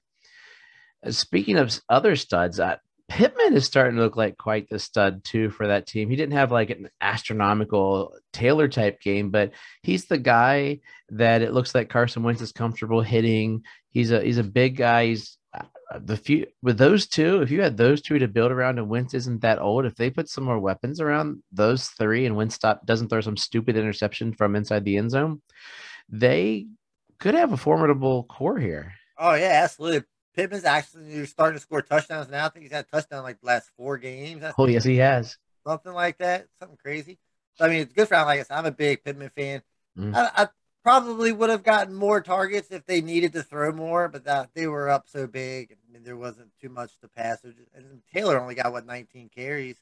uh, 1.05 1.11
speaking 1.11 1.57
of 1.57 1.79
other 1.89 2.17
studs, 2.17 2.59
uh, 2.59 2.77
Pittman 3.09 3.55
is 3.55 3.65
starting 3.65 3.97
to 3.97 4.03
look 4.03 4.17
like 4.17 4.37
quite 4.37 4.69
the 4.69 4.79
stud 4.79 5.25
too 5.25 5.49
for 5.49 5.67
that 5.67 5.87
team. 5.87 6.11
He 6.11 6.17
didn't 6.17 6.35
have 6.35 6.53
like 6.53 6.69
an 6.69 6.91
astronomical 7.01 8.15
Taylor 8.35 8.69
type 8.69 9.01
game, 9.01 9.31
but 9.31 9.53
he's 9.83 10.07
the 10.07 10.19
guy 10.19 10.81
that 11.11 11.41
it 11.41 11.55
looks 11.55 11.75
like 11.75 11.89
Carson 11.89 12.23
Wentz 12.23 12.43
is 12.43 12.53
comfortable 12.53 13.01
hitting. 13.01 13.65
He's 13.89 14.11
a 14.11 14.23
he's 14.23 14.37
a 14.37 14.45
big 14.45 14.77
guy. 14.77 15.07
He's 15.07 15.39
uh, 15.55 15.65
the 16.01 16.19
few 16.19 16.47
with 16.63 16.77
those 16.77 17.07
two. 17.07 17.41
If 17.41 17.51
you 17.51 17.63
had 17.63 17.79
those 17.79 18.03
two 18.03 18.19
to 18.19 18.29
build 18.29 18.53
around, 18.53 18.79
and 18.79 18.91
Wentz 18.91 19.15
isn't 19.15 19.41
that 19.41 19.59
old, 19.59 19.87
if 19.87 19.95
they 19.97 20.11
put 20.11 20.29
some 20.29 20.45
more 20.45 20.59
weapons 20.59 21.01
around 21.01 21.43
those 21.51 21.87
three, 21.87 22.27
and 22.27 22.37
Wentz 22.37 22.57
stop 22.57 22.85
doesn't 22.85 23.09
throw 23.09 23.23
some 23.23 23.39
stupid 23.39 23.77
interception 23.77 24.35
from 24.35 24.55
inside 24.55 24.85
the 24.85 24.99
end 24.99 25.13
zone, 25.13 25.41
they 26.11 26.67
could 27.19 27.35
have 27.35 27.53
a 27.53 27.57
formidable 27.57 28.25
core 28.25 28.59
here. 28.59 28.93
Oh 29.17 29.33
yeah, 29.35 29.63
absolutely. 29.65 30.05
Pittman's 30.39 30.65
actually 30.65 31.27
starting 31.27 31.57
to 31.59 31.61
score 31.61 31.83
touchdowns 31.83 32.29
now. 32.29 32.47
I 32.47 32.49
think 32.49 32.63
he's 32.63 32.71
had 32.73 32.85
a 32.85 32.89
touchdown 32.89 33.25
like 33.25 33.41
the 33.41 33.47
last 33.47 33.71
four 33.77 33.99
games. 33.99 34.41
That's 34.43 34.55
Oh 34.57 34.69
yes, 34.69 34.85
he 34.85 34.97
has. 34.99 35.37
something 35.67 35.93
like 35.93 36.19
that. 36.19 36.47
Something 36.61 36.79
crazy. 36.81 37.19
So, 37.57 37.65
I 37.65 37.69
mean, 37.69 37.81
it's 37.81 37.93
good 37.93 38.07
for 38.07 38.15
him. 38.15 38.25
Like 38.25 38.39
I 38.39 38.43
said, 38.45 38.57
I'm 38.57 38.67
a 38.67 38.71
big 38.71 39.03
Pittman 39.03 39.31
fan. 39.37 39.63
Mhm. 39.99 40.15
I, 40.15 40.45
I 40.45 40.49
probably 40.85 41.33
would 41.33 41.51
have 41.51 41.65
gotten 41.65 41.93
more 41.93 42.21
targets 42.21 42.71
if 42.71 42.87
they 42.87 43.01
needed 43.01 43.33
to 43.33 43.43
throw 43.43 43.73
more, 43.73 44.09
but 44.09 44.25
that 44.27 44.51
they 44.55 44.69
were 44.69 44.89
up 44.89 45.09
so 45.09 45.27
big. 45.27 45.73
I 45.73 45.93
mean, 45.93 46.05
there 46.05 46.17
wasn't 46.17 46.51
too 46.61 46.69
much 46.69 46.97
to 47.01 47.09
pass. 47.09 47.43
Just- 47.43 47.59
and 47.75 48.01
Taylor 48.15 48.41
only 48.41 48.55
got 48.55 48.71
what 48.71 48.87
19 48.87 49.31
carries. 49.35 49.75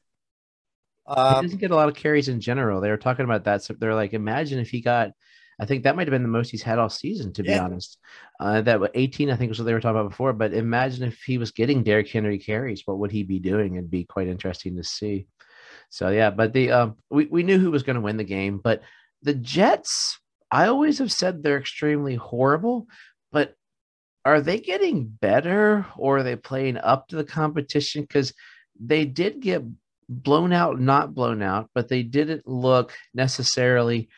he 1.07 1.13
Um, 1.13 1.43
doesn't 1.45 1.59
get 1.59 1.69
a 1.69 1.75
lot 1.75 1.87
of 1.87 1.95
carries 1.95 2.29
in 2.29 2.41
general. 2.41 2.81
They 2.81 2.89
were 2.89 2.97
talking 2.97 3.25
about 3.25 3.43
that. 3.43 3.61
So 3.61 3.75
they're 3.75 3.93
like, 3.93 4.13
imagine 4.13 4.57
if 4.57 4.71
he 4.71 4.81
got, 4.81 5.11
I 5.59 5.65
think 5.65 5.83
that 5.83 5.95
might 5.95 6.07
have 6.07 6.11
been 6.11 6.23
the 6.23 6.29
most 6.29 6.51
he's 6.51 6.61
had 6.61 6.77
all 6.77 6.89
season, 6.89 7.33
to 7.33 7.43
be 7.43 7.53
honest. 7.55 7.97
Uh, 8.39 8.61
that 8.61 8.91
18, 8.93 9.31
I 9.31 9.35
think 9.35 9.49
was 9.49 9.59
what 9.59 9.65
they 9.65 9.73
were 9.73 9.81
talking 9.81 9.99
about 9.99 10.11
before. 10.11 10.33
But 10.33 10.53
imagine 10.53 11.07
if 11.07 11.21
he 11.23 11.39
was 11.39 11.51
getting 11.51 11.83
Derrick 11.83 12.09
Henry 12.09 12.37
carries, 12.37 12.83
what 12.85 12.99
would 12.99 13.11
he 13.11 13.23
be 13.23 13.39
doing? 13.39 13.75
It'd 13.75 13.89
be 13.89 14.03
quite 14.03 14.27
interesting 14.27 14.75
to 14.77 14.83
see. 14.83 15.27
So 15.89 16.09
yeah, 16.09 16.29
but 16.29 16.53
the 16.53 16.71
um, 16.71 16.97
we 17.09 17.25
we 17.25 17.43
knew 17.43 17.59
who 17.59 17.71
was 17.71 17.83
going 17.83 17.95
to 17.95 18.01
win 18.01 18.17
the 18.17 18.23
game, 18.23 18.59
but 18.63 18.81
the 19.23 19.33
Jets, 19.33 20.19
I 20.51 20.67
always 20.67 20.99
have 20.99 21.11
said 21.11 21.41
they're 21.41 21.57
extremely 21.57 22.15
horrible, 22.15 22.87
but 23.31 23.55
are 24.25 24.41
they 24.41 24.59
getting 24.59 25.05
better 25.05 25.85
or 25.97 26.17
are 26.17 26.23
they 26.23 26.35
playing 26.35 26.77
up 26.77 27.07
to 27.07 27.15
the 27.15 27.23
competition? 27.23 28.01
Because 28.01 28.33
they 28.79 29.05
did 29.05 29.39
get 29.39 29.63
blown 30.09 30.53
out, 30.53 30.79
not 30.79 31.15
blown 31.15 31.41
out, 31.41 31.69
but 31.73 31.87
they 31.87 32.03
didn't 32.03 32.47
look 32.47 32.93
necessarily 33.13 34.09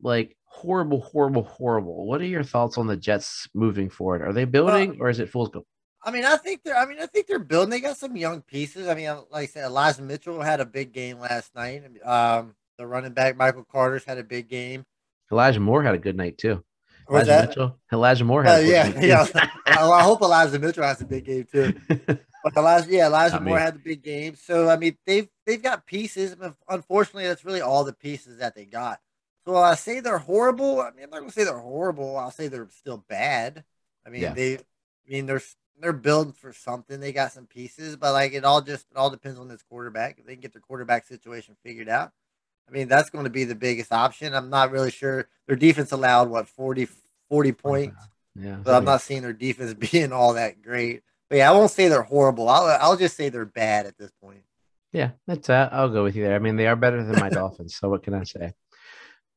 like 0.00 0.36
horrible, 0.50 1.00
horrible, 1.00 1.44
horrible. 1.44 2.06
What 2.06 2.20
are 2.20 2.26
your 2.26 2.42
thoughts 2.42 2.78
on 2.78 2.86
the 2.86 2.96
Jets 2.96 3.48
moving 3.54 3.88
forward? 3.90 4.22
Are 4.22 4.32
they 4.32 4.44
building 4.44 4.98
or 5.00 5.08
is 5.08 5.20
it 5.20 5.28
full 5.28 5.46
go? 5.46 5.64
I 6.02 6.10
mean, 6.10 6.24
I 6.24 6.36
think 6.36 6.62
they're. 6.64 6.76
I 6.76 6.86
mean, 6.86 6.98
I 7.00 7.06
think 7.06 7.26
they're 7.26 7.38
building. 7.38 7.70
They 7.70 7.80
got 7.80 7.96
some 7.96 8.16
young 8.16 8.40
pieces. 8.42 8.86
I 8.88 8.94
mean, 8.94 9.08
like 9.30 9.42
I 9.42 9.46
said, 9.46 9.64
Elijah 9.64 10.02
Mitchell 10.02 10.40
had 10.40 10.60
a 10.60 10.64
big 10.64 10.92
game 10.92 11.18
last 11.18 11.54
night. 11.54 11.82
Um, 12.04 12.54
the 12.78 12.86
running 12.86 13.12
back 13.12 13.36
Michael 13.36 13.64
Carter's 13.70 14.04
had 14.04 14.16
a 14.18 14.24
big 14.24 14.48
game. 14.48 14.84
Elijah 15.30 15.60
Moore 15.60 15.82
had 15.82 15.94
a 15.94 15.98
good 15.98 16.16
night 16.16 16.38
too. 16.38 16.62
Elijah 17.10 17.26
that? 17.26 17.48
Mitchell. 17.48 17.78
Elijah 17.92 18.24
Moore 18.24 18.46
Uh, 18.46 18.50
had 18.50 18.60
a 18.60 18.64
good 18.64 18.70
yeah, 18.70 18.88
night, 18.88 19.02
yeah. 19.04 19.48
well, 19.76 19.92
I 19.94 20.02
hope 20.02 20.22
Elijah 20.22 20.58
Mitchell 20.58 20.84
has 20.84 21.00
a 21.00 21.04
big 21.04 21.24
game 21.24 21.46
too. 21.50 21.74
But 22.44 22.56
Elijah, 22.56 22.86
yeah, 22.88 23.06
Elijah 23.08 23.40
me. 23.40 23.48
Moore 23.48 23.58
had 23.58 23.74
the 23.74 23.80
big 23.80 24.00
game. 24.02 24.36
So 24.36 24.68
I 24.70 24.76
mean, 24.76 24.96
they've 25.04 25.28
they've 25.44 25.62
got 25.62 25.84
pieces. 25.86 26.36
but 26.36 26.54
Unfortunately, 26.68 27.26
that's 27.26 27.44
really 27.44 27.60
all 27.60 27.82
the 27.82 27.92
pieces 27.92 28.38
that 28.38 28.54
they 28.54 28.64
got. 28.64 29.00
So 29.48 29.56
I 29.56 29.76
say 29.76 30.00
they're 30.00 30.18
horrible. 30.18 30.78
I 30.82 30.90
mean, 30.90 31.04
I'm 31.04 31.10
not 31.10 31.20
gonna 31.20 31.32
say 31.32 31.44
they're 31.44 31.58
horrible. 31.58 32.18
I'll 32.18 32.30
say 32.30 32.48
they're 32.48 32.68
still 32.68 33.02
bad. 33.08 33.64
I 34.06 34.10
mean, 34.10 34.20
Yeah. 34.20 34.34
they, 34.34 34.56
I 34.56 34.60
mean, 35.08 35.24
they're 35.24 35.40
they're 35.80 35.94
building 35.94 36.34
for 36.34 36.52
something. 36.52 37.00
They 37.00 37.12
got 37.12 37.32
some 37.32 37.46
pieces, 37.46 37.96
but 37.96 38.12
like 38.12 38.34
it 38.34 38.44
all 38.44 38.60
just 38.60 38.84
it 38.90 38.98
all 38.98 39.08
depends 39.08 39.38
on 39.40 39.48
this 39.48 39.62
quarterback. 39.62 40.18
If 40.18 40.26
they 40.26 40.34
can 40.34 40.42
get 40.42 40.52
their 40.52 40.60
quarterback 40.60 41.06
situation 41.06 41.56
figured 41.64 41.88
out, 41.88 42.12
I 42.68 42.72
mean, 42.72 42.88
that's 42.88 43.08
going 43.08 43.24
to 43.24 43.30
be 43.30 43.44
the 43.44 43.54
biggest 43.54 43.90
option. 43.90 44.34
I'm 44.34 44.50
not 44.50 44.70
really 44.70 44.90
sure. 44.90 45.28
Their 45.46 45.56
defense 45.56 45.92
allowed 45.92 46.28
what 46.28 46.46
40, 46.46 46.86
40 47.30 47.52
points. 47.52 47.96
yeah. 48.34 48.62
So 48.64 48.74
I'm 48.74 48.84
not 48.84 49.00
seeing 49.00 49.22
their 49.22 49.32
defense 49.32 49.72
being 49.92 50.12
all 50.12 50.34
that 50.34 50.60
great. 50.60 51.02
But 51.30 51.36
yeah, 51.36 51.50
I 51.50 51.54
won't 51.54 51.70
say 51.70 51.88
they're 51.88 52.02
horrible. 52.02 52.50
I'll 52.50 52.66
I'll 52.82 52.98
just 52.98 53.16
say 53.16 53.30
they're 53.30 53.46
bad 53.46 53.86
at 53.86 53.96
this 53.96 54.10
point. 54.20 54.42
Yeah, 54.92 55.12
that's 55.26 55.48
uh, 55.48 55.70
I'll 55.72 55.88
go 55.88 56.02
with 56.04 56.16
you 56.16 56.24
there. 56.24 56.34
I 56.34 56.38
mean, 56.38 56.56
they 56.56 56.66
are 56.66 56.76
better 56.76 57.02
than 57.02 57.18
my 57.18 57.30
Dolphins. 57.30 57.76
So 57.76 57.88
what 57.88 58.02
can 58.02 58.12
I 58.12 58.24
say? 58.24 58.52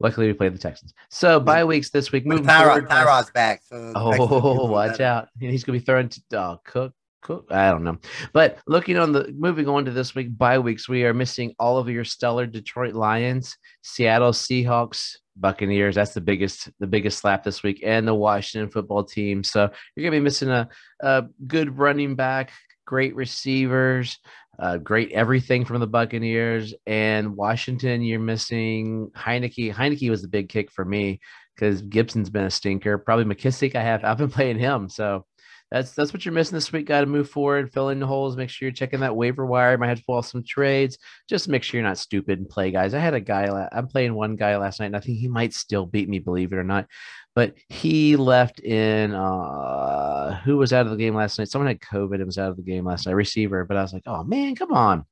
Luckily, 0.02 0.28
we 0.28 0.34
played 0.34 0.54
the 0.54 0.60
Texans. 0.60 0.94
So 1.10 1.40
bye 1.40 1.64
weeks 1.64 1.90
this 1.90 2.12
week. 2.12 2.26
Moving 2.26 2.46
Tyrod, 2.46 2.64
forward, 2.64 2.90
Tyrod's 2.90 3.32
back. 3.32 3.62
So 3.66 3.92
the 3.92 3.94
oh, 3.96 4.12
Texans 4.12 4.30
will 4.30 4.42
be 4.42 4.48
a 4.48 4.52
Oh, 4.52 4.66
watch 4.72 4.92
better. 4.94 5.04
out! 5.04 5.30
He's 5.40 5.64
gonna 5.64 5.78
be 5.78 5.84
throwing 5.84 6.10
to 6.10 6.22
oh, 6.34 6.62
Cook. 6.66 6.94
Cook. 7.22 7.48
I 7.52 7.70
don't 7.70 7.84
know, 7.84 8.00
but 8.34 8.58
looking 8.66 8.98
on 8.98 9.12
the 9.12 9.32
moving 9.38 9.70
on 9.70 9.86
to 9.86 9.92
this 9.92 10.16
week 10.16 10.36
bye 10.36 10.58
weeks, 10.58 10.90
we 10.90 11.04
are 11.06 11.14
missing 11.14 11.54
all 11.60 11.78
of 11.78 11.88
your 11.88 12.04
stellar 12.04 12.48
Detroit 12.48 12.96
Lions, 12.96 13.56
Seattle 13.84 14.32
Seahawks, 14.32 15.18
Buccaneers. 15.36 15.96
That's 15.96 16.16
the 16.16 16.22
biggest 16.22 16.70
the 16.80 16.88
biggest 16.88 17.20
slap 17.20 17.44
this 17.44 17.62
week, 17.62 17.82
and 17.86 18.08
the 18.08 18.16
Washington 18.16 18.72
football 18.72 19.04
team. 19.04 19.44
So 19.44 19.70
you're 19.96 20.04
gonna 20.04 20.20
be 20.20 20.24
missing 20.24 20.50
a, 20.50 20.68
a 21.02 21.26
good 21.46 21.78
running 21.78 22.16
back, 22.16 22.52
great 22.88 23.16
receivers, 23.16 24.18
uh, 24.60 24.78
great 24.78 25.12
everything 25.12 25.66
from 25.66 25.80
the 25.80 25.88
Buccaneers 25.88 26.74
and 26.86 27.36
Washington. 27.36 28.02
You're 28.02 28.20
missing 28.20 29.12
Heinicke. 29.16 29.74
Heinicke 29.74 30.10
was 30.10 30.22
the 30.22 30.28
big 30.28 30.50
kick 30.50 30.72
for 30.72 30.86
me 30.86 31.20
because 31.56 31.82
Gibson's 31.82 32.30
been 32.30 32.46
a 32.46 32.52
stinker. 32.52 32.98
Probably 32.98 33.26
McKissic. 33.26 33.76
I 33.76 33.82
have 33.82 34.04
I've 34.04 34.18
been 34.18 34.30
playing 34.32 34.60
him, 34.60 34.90
so 34.90 35.26
that's 35.72 35.92
that's 35.92 36.12
what 36.12 36.26
you're 36.26 36.34
missing 36.34 36.56
this 36.56 36.72
week. 36.72 36.86
Got 36.86 37.02
to 37.02 37.08
move 37.08 37.30
forward, 37.30 37.72
fill 37.72 37.90
in 37.90 38.00
the 38.00 38.08
holes, 38.08 38.36
make 38.36 38.50
sure 38.50 38.68
you're 38.68 38.74
checking 38.74 39.00
that 39.00 39.16
waiver 39.16 39.46
wire. 39.46 39.78
Might 39.78 39.88
have 39.88 40.00
to 40.00 40.06
pull 40.06 40.22
some 40.22 40.44
trades. 40.44 40.98
Just 41.30 41.48
make 41.48 41.64
sure 41.64 41.80
you're 41.80 41.88
not 41.88 41.98
stupid 41.98 42.40
and 42.40 42.50
play 42.50 42.72
guys. 42.72 42.94
I 42.94 43.00
had 43.00 43.14
a 43.14 43.22
guy. 43.22 43.70
I'm 43.72 43.88
playing 43.88 44.14
one 44.14 44.36
guy 44.36 44.58
last 44.58 44.80
night, 44.80 44.88
and 44.88 44.98
I 44.98 45.00
think 45.00 45.18
he 45.18 45.30
might 45.30 45.54
still 45.54 45.86
beat 45.86 46.10
me, 46.10 46.20
believe 46.20 46.52
it 46.52 46.58
or 46.58 46.64
not. 46.64 46.88
But 47.34 47.56
he 47.70 48.18
left 48.18 48.60
in. 48.60 49.14
uh 49.14 50.42
Who 50.44 50.58
was 50.58 50.74
out 50.74 50.86
of 50.86 50.92
the 50.92 50.98
game 50.98 51.16
last 51.16 51.40
night? 51.40 51.48
Someone 51.50 51.68
had 51.68 51.80
COVID 51.80 52.16
and 52.16 52.26
was 52.26 52.38
out 52.38 52.50
of 52.50 52.58
the 52.58 52.64
game 52.64 52.86
last 52.86 53.06
night. 53.06 53.16
Receiver, 53.16 53.64
but 53.64 53.78
I 53.78 53.82
was 53.82 53.94
like, 53.94 54.04
oh 54.06 54.24
man, 54.24 54.56
come 54.56 54.74
on 54.74 55.06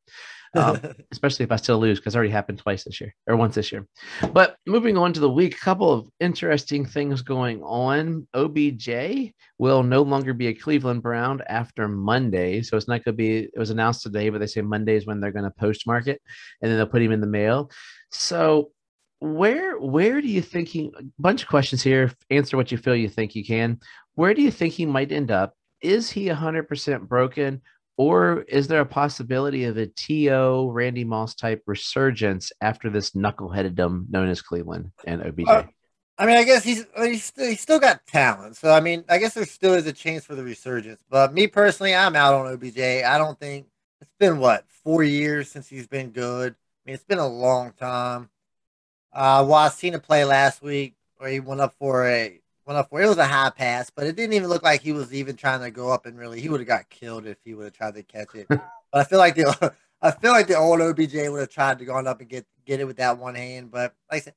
um, 0.56 0.80
especially 1.12 1.44
if 1.44 1.52
I 1.52 1.56
still 1.58 1.80
lose 1.80 2.00
because 2.00 2.16
it 2.16 2.18
already 2.18 2.32
happened 2.32 2.60
twice 2.60 2.84
this 2.84 3.00
year 3.00 3.14
or 3.28 3.36
once 3.36 3.56
this 3.56 3.72
year. 3.72 3.88
But 4.34 4.58
moving 4.66 4.98
on 4.98 5.14
to 5.14 5.20
the 5.20 5.30
week, 5.30 5.56
a 5.56 5.60
couple 5.60 5.92
of 5.92 6.08
interesting 6.20 6.86
things 6.86 7.22
going 7.22 7.62
on. 7.64 8.28
OBJ 8.34 9.34
will 9.58 9.84
no 9.84 10.02
longer 10.02 10.34
be 10.34 10.48
a 10.48 10.54
Cleveland 10.54 11.02
Brown 11.02 11.42
after 11.48 11.88
Monday. 11.88 12.62
So 12.62 12.78
it's 12.78 12.88
not 12.88 13.04
going 13.04 13.14
to 13.14 13.18
be, 13.18 13.38
it 13.40 13.60
was 13.60 13.70
announced 13.70 14.04
today, 14.04 14.30
but 14.30 14.40
they 14.40 14.48
say 14.48 14.62
Monday 14.62 14.96
is 14.96 15.06
when 15.06 15.20
they're 15.20 15.32
going 15.32 15.46
to 15.46 15.52
post 15.52 15.88
market, 15.88 16.22
and 16.62 16.70
then 16.70 16.78
they'll 16.78 16.88
put 16.88 17.02
him 17.02 17.12
in 17.12 17.22
the 17.22 17.28
mail. 17.28 17.72
So 18.12 18.72
where 19.20 19.78
where 19.80 20.22
do 20.22 20.28
you 20.28 20.42
think 20.42 20.70
he 20.70 20.92
a 20.98 21.04
bunch 21.20 21.42
of 21.42 21.50
questions 21.50 21.84
here 21.84 22.10
answer 22.30 22.56
what 22.56 22.72
you 22.72 22.78
feel 22.78 22.96
you 22.96 23.10
think 23.10 23.36
you 23.36 23.44
can 23.44 23.78
where 24.16 24.34
do 24.34 24.42
you 24.42 24.50
think 24.50 24.74
he 24.74 24.86
might 24.86 25.12
end 25.12 25.30
up 25.30 25.54
is 25.82 26.10
he 26.10 26.28
100% 26.28 27.08
broken 27.08 27.62
or 28.00 28.44
is 28.44 28.70
there 28.70 28.80
a 28.80 28.86
possibility 28.86 29.66
of 29.66 29.76
a 29.76 29.86
T.O. 29.86 30.70
Randy 30.70 31.04
Moss 31.04 31.36
type 31.36 31.62
resurgence 31.66 32.50
after 32.62 32.90
this 32.90 33.12
knuckleheadedom 33.12 34.10
known 34.10 34.30
as 34.30 34.42
Cleveland 34.42 34.92
and 35.06 35.22
OBJ? 35.22 35.50
Uh, 35.50 35.64
I 36.18 36.26
mean, 36.26 36.38
I 36.38 36.46
guess 36.46 36.64
he's 36.64 36.86
he's 36.96 37.26
still, 37.26 37.46
he's 37.50 37.60
still 37.60 37.78
got 37.78 38.08
talent. 38.08 38.56
So 38.56 38.72
I 38.72 38.80
mean, 38.80 39.04
I 39.10 39.18
guess 39.18 39.34
there 39.34 39.44
still 39.46 39.74
is 39.74 39.86
a 39.86 39.92
chance 39.92 40.24
for 40.24 40.34
the 40.34 40.46
resurgence. 40.46 41.04
But 41.10 41.34
me 41.34 41.48
personally, 41.48 41.94
I'm 41.94 42.16
out 42.16 42.36
on 42.36 42.54
OBJ. 42.54 42.80
I 42.80 43.18
don't 43.18 43.38
think 43.38 43.68
it's 44.00 44.14
been 44.18 44.40
what 44.40 44.64
four 44.86 45.04
years 45.04 45.52
since 45.52 45.68
he's 45.68 45.88
been 45.88 46.12
good. 46.12 46.54
I 46.54 46.80
mean, 46.86 46.96
it's 46.96 47.04
been 47.04 47.20
a 47.20 47.28
long 47.28 47.74
time. 47.74 48.30
Uh, 49.12 49.44
well, 49.46 49.56
I 49.56 49.68
seen 49.68 49.94
him 49.94 50.00
play 50.00 50.24
last 50.24 50.62
week 50.62 50.96
where 51.18 51.32
he 51.32 51.42
went 51.42 51.60
up 51.60 51.76
for 51.78 52.08
a 52.08 52.40
went 52.70 52.78
up 52.78 52.90
for. 52.90 53.02
It 53.02 53.08
was 53.08 53.18
a 53.18 53.26
high 53.26 53.50
pass, 53.50 53.90
but 53.90 54.06
it 54.06 54.16
didn't 54.16 54.34
even 54.34 54.48
look 54.48 54.62
like 54.62 54.82
he 54.82 54.92
was 54.92 55.12
even 55.12 55.36
trying 55.36 55.62
to 55.62 55.72
go 55.72 55.92
up 55.92 56.06
and 56.06 56.18
really. 56.18 56.40
He 56.40 56.50
would 56.50 56.60
have 56.60 56.68
got 56.68 56.88
killed 56.90 57.26
if 57.26 57.38
he 57.44 57.56
would 57.56 57.64
have 57.66 57.74
tried 57.74 57.96
to 57.96 58.04
catch 58.04 58.36
it. 58.36 58.48
but 58.48 58.62
I 58.94 59.04
feel 59.04 59.18
like 59.18 59.36
the 59.36 59.74
I 60.02 60.12
feel 60.12 60.32
like 60.32 60.48
the 60.48 60.56
old 60.56 60.80
OBJ 60.80 61.16
would 61.30 61.40
have 61.40 61.50
tried 61.50 61.80
to 61.80 61.86
go 61.86 61.96
up 61.96 62.22
and 62.22 62.30
get 62.30 62.46
get 62.66 62.80
it 62.80 62.86
with 62.86 62.98
that 62.98 63.18
one 63.18 63.34
hand. 63.34 63.72
But 63.72 63.96
like 64.12 64.22
I 64.22 64.26
said, 64.26 64.36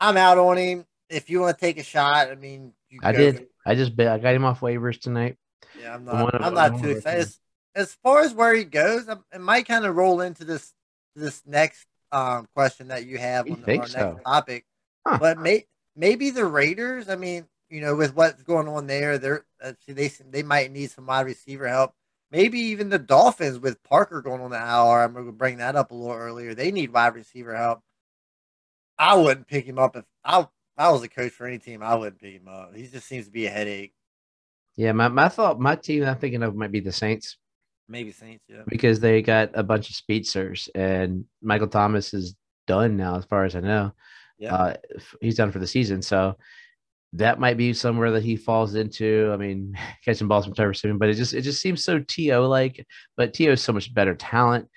I'm 0.00 0.16
out 0.16 0.36
on 0.36 0.56
him. 0.58 0.84
If 1.08 1.30
you 1.30 1.40
want 1.40 1.56
to 1.56 1.64
take 1.64 1.78
a 1.78 1.84
shot, 1.84 2.28
I 2.28 2.34
mean, 2.34 2.72
I 3.02 3.12
did. 3.12 3.46
I 3.64 3.76
just 3.76 3.94
bet 3.94 4.08
I 4.08 4.18
got 4.18 4.34
him 4.34 4.44
off 4.44 4.60
waivers 4.60 5.00
tonight. 5.00 5.36
Yeah, 5.80 5.94
I'm 5.94 6.04
not. 6.04 6.42
I'm 6.42 6.54
not 6.54 6.82
too 6.82 6.90
excited. 6.90 7.20
As, 7.20 7.38
as, 7.76 7.94
far 8.02 8.22
as 8.22 8.34
where 8.34 8.54
he 8.54 8.64
goes, 8.64 9.08
it 9.08 9.40
might 9.40 9.66
kind 9.66 9.84
of 9.84 9.94
roll 9.94 10.22
into 10.22 10.44
this 10.44 10.72
this 11.14 11.40
next 11.46 11.86
um, 12.10 12.48
question 12.52 12.88
that 12.88 13.06
you 13.06 13.18
have 13.18 13.48
on 13.48 13.62
the, 13.62 13.78
our 13.78 13.86
so. 13.86 13.98
next 13.98 14.24
topic. 14.24 14.64
Huh. 15.06 15.18
But 15.20 15.38
may, 15.38 15.66
maybe 15.96 16.30
the 16.30 16.44
Raiders. 16.44 17.08
I 17.08 17.16
mean, 17.16 17.46
you 17.70 17.80
know, 17.80 17.96
with 17.96 18.14
what's 18.14 18.42
going 18.42 18.68
on 18.68 18.86
there, 18.86 19.18
they're 19.18 19.44
uh, 19.62 19.72
they 19.88 20.08
they 20.30 20.42
might 20.42 20.70
need 20.70 20.90
some 20.90 21.06
wide 21.06 21.26
receiver 21.26 21.68
help. 21.68 21.92
Maybe 22.30 22.58
even 22.58 22.88
the 22.88 22.98
Dolphins 22.98 23.58
with 23.58 23.82
Parker 23.84 24.20
going 24.20 24.40
on 24.40 24.50
the 24.50 24.56
IR. 24.56 25.02
I'm 25.04 25.12
going 25.12 25.26
to 25.26 25.32
bring 25.32 25.58
that 25.58 25.76
up 25.76 25.90
a 25.90 25.94
little 25.94 26.16
earlier. 26.16 26.54
They 26.54 26.72
need 26.72 26.92
wide 26.92 27.14
receiver 27.14 27.54
help. 27.54 27.80
I 28.98 29.16
wouldn't 29.16 29.46
pick 29.46 29.64
him 29.64 29.78
up 29.78 29.96
if 29.96 30.04
I 30.24 30.46
I 30.76 30.90
was 30.90 31.02
a 31.02 31.08
coach 31.08 31.32
for 31.32 31.46
any 31.46 31.58
team. 31.58 31.82
I 31.82 31.94
wouldn't 31.94 32.20
pick 32.20 32.34
him 32.34 32.48
up. 32.48 32.74
He 32.74 32.86
just 32.86 33.06
seems 33.06 33.26
to 33.26 33.32
be 33.32 33.46
a 33.46 33.50
headache. 33.50 33.92
Yeah, 34.76 34.92
my, 34.92 35.08
my 35.08 35.28
thought, 35.28 35.60
my 35.60 35.76
team 35.76 36.04
I'm 36.04 36.18
thinking 36.18 36.42
of 36.42 36.56
might 36.56 36.72
be 36.72 36.80
the 36.80 36.92
Saints. 36.92 37.36
Maybe 37.88 38.10
Saints, 38.10 38.44
yeah. 38.48 38.62
Because 38.66 38.98
they 38.98 39.22
got 39.22 39.50
a 39.54 39.62
bunch 39.62 39.88
of 39.88 39.94
speedsters, 39.94 40.68
and 40.74 41.24
Michael 41.42 41.68
Thomas 41.68 42.14
is 42.14 42.34
done 42.66 42.96
now, 42.96 43.16
as 43.16 43.24
far 43.26 43.44
as 43.44 43.54
I 43.54 43.60
know. 43.60 43.92
Yeah, 44.38 44.54
uh, 44.54 44.74
he's 45.20 45.36
done 45.36 45.52
for 45.52 45.58
the 45.58 45.66
season. 45.66 46.02
So 46.02 46.36
that 47.14 47.38
might 47.38 47.56
be 47.56 47.72
somewhere 47.72 48.10
that 48.12 48.24
he 48.24 48.36
falls 48.36 48.74
into. 48.74 49.30
I 49.32 49.36
mean, 49.36 49.78
catching 50.04 50.28
balls 50.28 50.44
from 50.44 50.54
Trevor 50.54 50.74
Siemian, 50.74 50.98
but 50.98 51.08
it 51.08 51.14
just 51.14 51.34
it 51.34 51.42
just 51.42 51.60
seems 51.60 51.84
so 51.84 51.98
To 51.98 52.38
like. 52.40 52.84
But 53.16 53.34
T.O. 53.34 53.52
is 53.52 53.62
so 53.62 53.72
much 53.72 53.94
better 53.94 54.14
talent. 54.14 54.68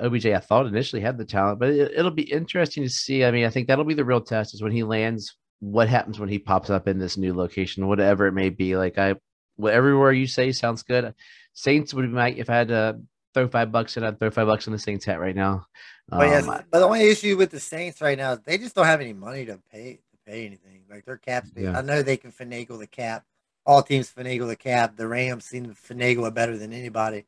OBJ, 0.00 0.26
I 0.26 0.38
thought 0.38 0.66
initially 0.66 1.02
had 1.02 1.18
the 1.18 1.24
talent, 1.24 1.58
but 1.58 1.68
it, 1.68 2.02
will 2.02 2.10
be 2.10 2.30
interesting 2.32 2.82
to 2.82 2.88
see. 2.88 3.24
I 3.24 3.30
mean, 3.30 3.44
I 3.44 3.50
think 3.50 3.68
that'll 3.68 3.84
be 3.84 3.94
the 3.94 4.04
real 4.04 4.22
test 4.22 4.54
is 4.54 4.62
when 4.62 4.72
he 4.72 4.82
lands. 4.82 5.36
What 5.60 5.88
happens 5.88 6.18
when 6.18 6.28
he 6.28 6.40
pops 6.40 6.70
up 6.70 6.88
in 6.88 6.98
this 6.98 7.16
new 7.16 7.34
location, 7.34 7.86
whatever 7.86 8.26
it 8.26 8.32
may 8.32 8.48
be? 8.48 8.76
Like 8.76 8.98
I, 8.98 9.14
everywhere 9.62 10.12
you 10.12 10.26
say 10.26 10.50
sounds 10.50 10.82
good. 10.82 11.14
Saints 11.52 11.94
would 11.94 12.02
be 12.02 12.08
my 12.08 12.30
if 12.30 12.50
I 12.50 12.56
had 12.56 12.68
to 12.68 13.00
throw 13.34 13.48
five 13.48 13.72
bucks 13.72 13.96
and 13.96 14.06
I'd 14.06 14.18
throw 14.18 14.30
five 14.30 14.46
bucks 14.46 14.66
in 14.66 14.72
the 14.72 14.78
Saints 14.78 15.04
hat 15.04 15.20
right 15.20 15.36
now. 15.36 15.66
But 16.08 16.28
yes, 16.28 16.46
um, 16.46 16.62
but 16.70 16.78
the 16.80 16.86
only 16.86 17.08
issue 17.08 17.36
with 17.36 17.50
the 17.50 17.60
Saints 17.60 18.00
right 18.00 18.18
now 18.18 18.32
is 18.32 18.40
they 18.40 18.58
just 18.58 18.74
don't 18.74 18.86
have 18.86 19.00
any 19.00 19.12
money 19.12 19.46
to 19.46 19.58
pay 19.70 20.00
to 20.10 20.18
pay 20.30 20.46
anything. 20.46 20.82
Like 20.90 21.04
their 21.04 21.16
cap 21.16 21.46
space. 21.46 21.64
Yeah. 21.64 21.78
I 21.78 21.82
know 21.82 22.02
they 22.02 22.16
can 22.16 22.32
finagle 22.32 22.78
the 22.78 22.86
cap. 22.86 23.24
All 23.64 23.82
teams 23.82 24.12
finagle 24.12 24.48
the 24.48 24.56
cap. 24.56 24.96
The 24.96 25.06
Rams 25.06 25.44
seem 25.44 25.66
to 25.66 25.72
finagle 25.72 26.26
it 26.28 26.34
better 26.34 26.58
than 26.58 26.72
anybody. 26.72 27.26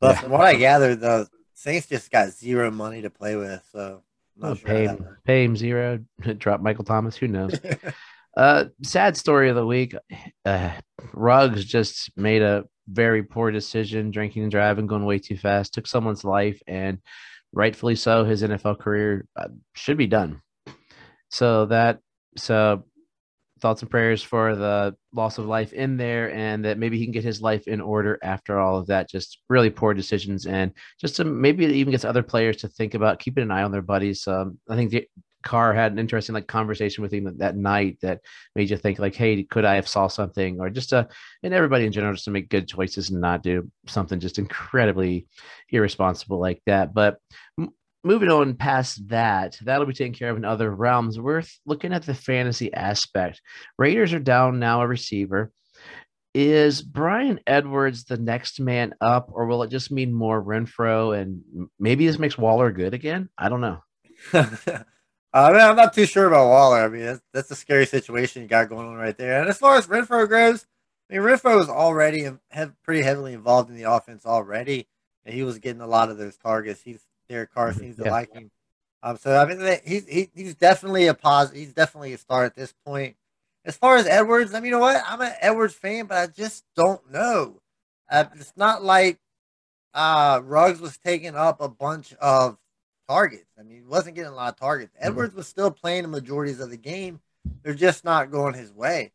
But 0.00 0.14
yeah. 0.14 0.20
from 0.20 0.32
what 0.32 0.42
I 0.42 0.54
gather, 0.54 0.96
the 0.96 1.28
Saints 1.54 1.86
just 1.86 2.10
got 2.10 2.30
zero 2.30 2.70
money 2.70 3.02
to 3.02 3.10
play 3.10 3.36
with. 3.36 3.62
So 3.72 4.02
oh, 4.42 4.54
sure 4.54 4.66
pay 4.66 4.84
him, 4.86 5.16
pay 5.24 5.44
him 5.44 5.56
zero. 5.56 6.04
Drop 6.38 6.60
Michael 6.60 6.84
Thomas. 6.84 7.16
Who 7.16 7.28
knows? 7.28 7.58
uh, 8.36 8.66
sad 8.82 9.16
story 9.16 9.48
of 9.48 9.56
the 9.56 9.66
week. 9.66 9.94
Uh, 10.44 10.72
Ruggs 11.12 11.64
just 11.64 12.16
made 12.16 12.42
a 12.42 12.64
very 12.90 13.22
poor 13.22 13.50
decision, 13.50 14.10
drinking 14.10 14.42
and 14.42 14.50
driving, 14.50 14.86
going 14.86 15.04
way 15.04 15.18
too 15.18 15.36
fast, 15.36 15.74
took 15.74 15.86
someone's 15.86 16.24
life, 16.24 16.60
and 16.66 16.98
rightfully 17.52 17.94
so, 17.94 18.24
his 18.24 18.42
NFL 18.42 18.78
career 18.78 19.26
uh, 19.36 19.48
should 19.74 19.96
be 19.96 20.06
done. 20.06 20.40
So 21.30 21.66
that 21.66 22.00
so 22.36 22.84
thoughts 23.60 23.82
and 23.82 23.90
prayers 23.90 24.22
for 24.22 24.54
the 24.54 24.94
loss 25.12 25.38
of 25.38 25.46
life 25.46 25.72
in 25.72 25.96
there 25.96 26.32
and 26.32 26.64
that 26.64 26.78
maybe 26.78 26.98
he 26.98 27.04
can 27.04 27.12
get 27.12 27.24
his 27.24 27.42
life 27.42 27.66
in 27.66 27.80
order 27.80 28.18
after 28.22 28.58
all 28.58 28.78
of 28.78 28.86
that 28.86 29.10
just 29.10 29.38
really 29.48 29.70
poor 29.70 29.94
decisions 29.94 30.46
and 30.46 30.72
just 31.00 31.16
to 31.16 31.24
maybe 31.24 31.64
it 31.64 31.72
even 31.72 31.90
gets 31.90 32.04
other 32.04 32.22
players 32.22 32.58
to 32.58 32.68
think 32.68 32.94
about 32.94 33.18
keeping 33.18 33.42
an 33.42 33.50
eye 33.50 33.62
on 33.62 33.72
their 33.72 33.82
buddies 33.82 34.26
um, 34.28 34.58
i 34.68 34.76
think 34.76 34.90
the 34.90 35.08
Carr 35.42 35.72
had 35.72 35.92
an 35.92 35.98
interesting 35.98 36.34
like 36.34 36.46
conversation 36.46 37.02
with 37.02 37.12
him 37.12 37.32
that 37.38 37.56
night 37.56 37.98
that 38.02 38.20
made 38.54 38.70
you 38.70 38.76
think 38.76 38.98
like 38.98 39.14
hey 39.14 39.42
could 39.44 39.64
i 39.64 39.76
have 39.76 39.86
saw 39.86 40.08
something 40.08 40.60
or 40.60 40.68
just 40.68 40.90
to 40.90 41.08
and 41.42 41.54
everybody 41.54 41.86
in 41.86 41.92
general 41.92 42.12
just 42.14 42.24
to 42.24 42.30
make 42.30 42.48
good 42.48 42.66
choices 42.66 43.10
and 43.10 43.20
not 43.20 43.42
do 43.42 43.70
something 43.86 44.18
just 44.18 44.38
incredibly 44.38 45.26
irresponsible 45.70 46.40
like 46.40 46.60
that 46.66 46.92
but 46.92 47.18
moving 48.04 48.30
on 48.30 48.54
past 48.54 49.06
that, 49.08 49.58
that'll 49.62 49.86
be 49.86 49.92
taken 49.92 50.14
care 50.14 50.30
of 50.30 50.36
in 50.36 50.44
other 50.44 50.70
realms. 50.74 51.18
We're 51.18 51.42
looking 51.66 51.92
at 51.92 52.04
the 52.04 52.14
fantasy 52.14 52.72
aspect. 52.72 53.42
Raiders 53.78 54.12
are 54.12 54.18
down 54.18 54.58
now 54.58 54.82
a 54.82 54.86
receiver. 54.86 55.52
Is 56.34 56.82
Bryan 56.82 57.40
Edwards 57.46 58.04
the 58.04 58.18
next 58.18 58.60
man 58.60 58.94
up, 59.00 59.30
or 59.32 59.46
will 59.46 59.62
it 59.62 59.70
just 59.70 59.90
mean 59.90 60.12
more 60.12 60.42
Renfrow 60.42 61.18
and 61.18 61.68
maybe 61.78 62.06
this 62.06 62.18
makes 62.18 62.38
Waller 62.38 62.70
good 62.70 62.94
again? 62.94 63.28
I 63.36 63.48
don't 63.48 63.60
know. 63.60 63.82
I 65.32 65.52
mean, 65.52 65.60
I'm 65.60 65.76
not 65.76 65.92
too 65.92 66.06
sure 66.06 66.26
about 66.26 66.48
Waller. 66.48 66.78
I 66.78 66.88
mean, 66.88 67.04
that's, 67.04 67.20
that's 67.32 67.50
a 67.50 67.54
scary 67.54 67.86
situation 67.86 68.42
you 68.42 68.48
got 68.48 68.68
going 68.68 68.86
on 68.86 68.94
right 68.94 69.16
there. 69.16 69.40
And 69.40 69.48
as 69.48 69.58
far 69.58 69.76
as 69.76 69.86
Renfrow 69.86 70.28
goes, 70.28 70.66
I 71.10 71.14
mean, 71.14 71.22
Renfrow 71.22 71.56
was 71.56 71.68
already 71.68 72.28
have 72.50 72.82
pretty 72.82 73.02
heavily 73.02 73.34
involved 73.34 73.70
in 73.70 73.76
the 73.76 73.90
offense 73.90 74.24
already, 74.26 74.86
and 75.24 75.34
he 75.34 75.42
was 75.42 75.58
getting 75.58 75.82
a 75.82 75.86
lot 75.86 76.10
of 76.10 76.18
those 76.18 76.36
targets. 76.36 76.82
He's 76.82 77.00
Derek 77.28 77.52
Carr 77.52 77.72
seems 77.72 77.96
to 77.96 78.04
yeah. 78.04 78.10
like 78.10 78.32
him. 78.32 78.50
Um, 79.02 79.16
so 79.16 79.36
I 79.36 79.46
mean, 79.46 79.78
he's 79.84 80.06
he, 80.06 80.30
he's 80.34 80.54
definitely 80.54 81.06
a 81.06 81.14
positive. 81.14 81.60
He's 81.60 81.72
definitely 81.72 82.12
a 82.14 82.18
star 82.18 82.44
at 82.44 82.54
this 82.54 82.74
point. 82.84 83.16
As 83.64 83.76
far 83.76 83.96
as 83.96 84.06
Edwards, 84.06 84.54
I 84.54 84.60
mean, 84.60 84.66
you 84.66 84.70
know 84.72 84.80
what? 84.80 85.02
I'm 85.06 85.20
an 85.20 85.32
Edwards 85.40 85.74
fan, 85.74 86.06
but 86.06 86.16
I 86.16 86.26
just 86.26 86.64
don't 86.74 87.10
know. 87.10 87.60
Uh, 88.10 88.24
it's 88.34 88.54
not 88.56 88.82
like 88.82 89.18
uh, 89.94 90.40
Ruggs 90.42 90.80
was 90.80 90.96
taking 90.98 91.36
up 91.36 91.60
a 91.60 91.68
bunch 91.68 92.14
of 92.14 92.56
targets. 93.08 93.50
I 93.58 93.62
mean, 93.62 93.78
he 93.78 93.84
wasn't 93.84 94.16
getting 94.16 94.32
a 94.32 94.34
lot 94.34 94.52
of 94.52 94.60
targets. 94.60 94.94
Mm-hmm. 94.94 95.06
Edwards 95.06 95.34
was 95.34 95.48
still 95.48 95.70
playing 95.70 96.02
the 96.02 96.08
majorities 96.08 96.60
of 96.60 96.70
the 96.70 96.76
game. 96.76 97.20
They're 97.62 97.74
just 97.74 98.04
not 98.04 98.30
going 98.30 98.54
his 98.54 98.72
way. 98.72 99.12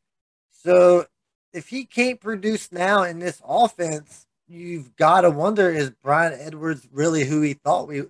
So 0.50 1.06
if 1.54 1.68
he 1.68 1.86
can't 1.86 2.20
produce 2.20 2.72
now 2.72 3.04
in 3.04 3.20
this 3.20 3.42
offense, 3.46 4.26
you've 4.48 4.96
got 4.96 5.22
to 5.22 5.30
wonder 5.30 5.70
is 5.70 5.92
Bryan 5.92 6.38
Edwards 6.40 6.88
really 6.92 7.24
who 7.24 7.42
he 7.42 7.54
thought 7.54 7.88
we 7.88 8.04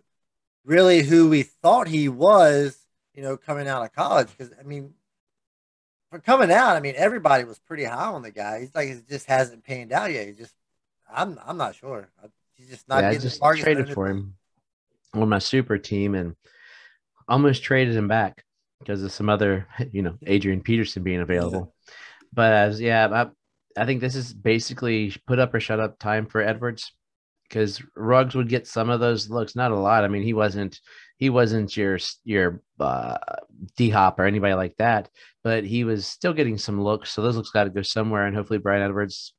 really 0.65 1.03
who 1.03 1.29
we 1.29 1.43
thought 1.43 1.87
he 1.87 2.09
was, 2.09 2.77
you 3.13 3.21
know, 3.21 3.37
coming 3.37 3.67
out 3.67 3.83
of 3.83 3.93
college 3.93 4.29
because 4.29 4.53
I 4.59 4.63
mean 4.63 4.93
for 6.09 6.19
coming 6.19 6.51
out, 6.51 6.75
I 6.75 6.79
mean 6.79 6.95
everybody 6.95 7.43
was 7.43 7.59
pretty 7.59 7.83
high 7.83 8.11
on 8.11 8.21
the 8.21 8.31
guy. 8.31 8.61
He's 8.61 8.73
like 8.73 8.89
it 8.89 9.07
just 9.09 9.27
hasn't 9.27 9.63
panned 9.63 9.91
out 9.91 10.11
yet. 10.11 10.27
He 10.27 10.33
just 10.33 10.55
I'm 11.11 11.39
I'm 11.45 11.57
not 11.57 11.75
sure. 11.75 12.09
He's 12.55 12.69
just 12.69 12.87
not 12.87 13.03
yeah, 13.03 13.13
getting 13.13 13.27
I 13.27 13.29
just 13.29 13.61
traded 13.61 13.93
for 13.93 14.07
him 14.07 14.35
on 15.13 15.29
my 15.29 15.39
super 15.39 15.77
team 15.77 16.15
and 16.15 16.36
almost 17.27 17.63
traded 17.63 17.96
him 17.96 18.08
back 18.08 18.43
because 18.79 19.03
of 19.03 19.12
some 19.12 19.29
other, 19.29 19.67
you 19.91 20.01
know, 20.01 20.17
Adrian 20.25 20.62
Peterson 20.62 21.03
being 21.03 21.22
available. 21.22 21.74
Yeah. 21.88 21.93
But 22.34 22.53
as 22.53 22.82
yeah, 22.82 23.08
I, 23.77 23.82
I 23.82 23.86
think 23.86 24.01
this 24.01 24.15
is 24.15 24.34
basically 24.34 25.15
put 25.27 25.39
up 25.39 25.53
or 25.53 25.60
shut 25.60 25.79
up 25.79 26.00
time 26.00 26.25
for 26.25 26.41
Edwards 26.41 26.91
because 27.48 27.82
Ruggs 27.96 28.36
would 28.36 28.50
get 28.50 28.67
some 28.67 28.89
of 28.89 29.00
those 29.00 29.29
looks, 29.29 29.55
not 29.55 29.72
a 29.72 29.77
lot. 29.77 30.03
I 30.03 30.08
mean, 30.08 30.24
he 30.24 30.34
wasn't 30.34 30.79
he 31.17 31.29
wasn't 31.29 31.77
your 31.77 32.00
your 32.24 32.62
uh, 32.79 33.17
D 33.77 33.89
Hop 33.89 34.20
or 34.20 34.25
anybody 34.25 34.55
like 34.55 34.75
that, 34.77 35.10
but 35.43 35.63
he 35.63 35.84
was 35.84 36.08
still 36.08 36.34
getting 36.34 36.58
some 36.58 36.82
looks. 36.82 37.12
So 37.12 37.22
those 37.22 37.36
looks 37.36 37.51
got 37.51 37.65
to 37.65 37.70
go 37.70 37.84
somewhere, 37.84 38.25
and 38.25 38.36
hopefully 38.36 38.60
Bryan 38.60 38.82
Edwards 38.82 39.34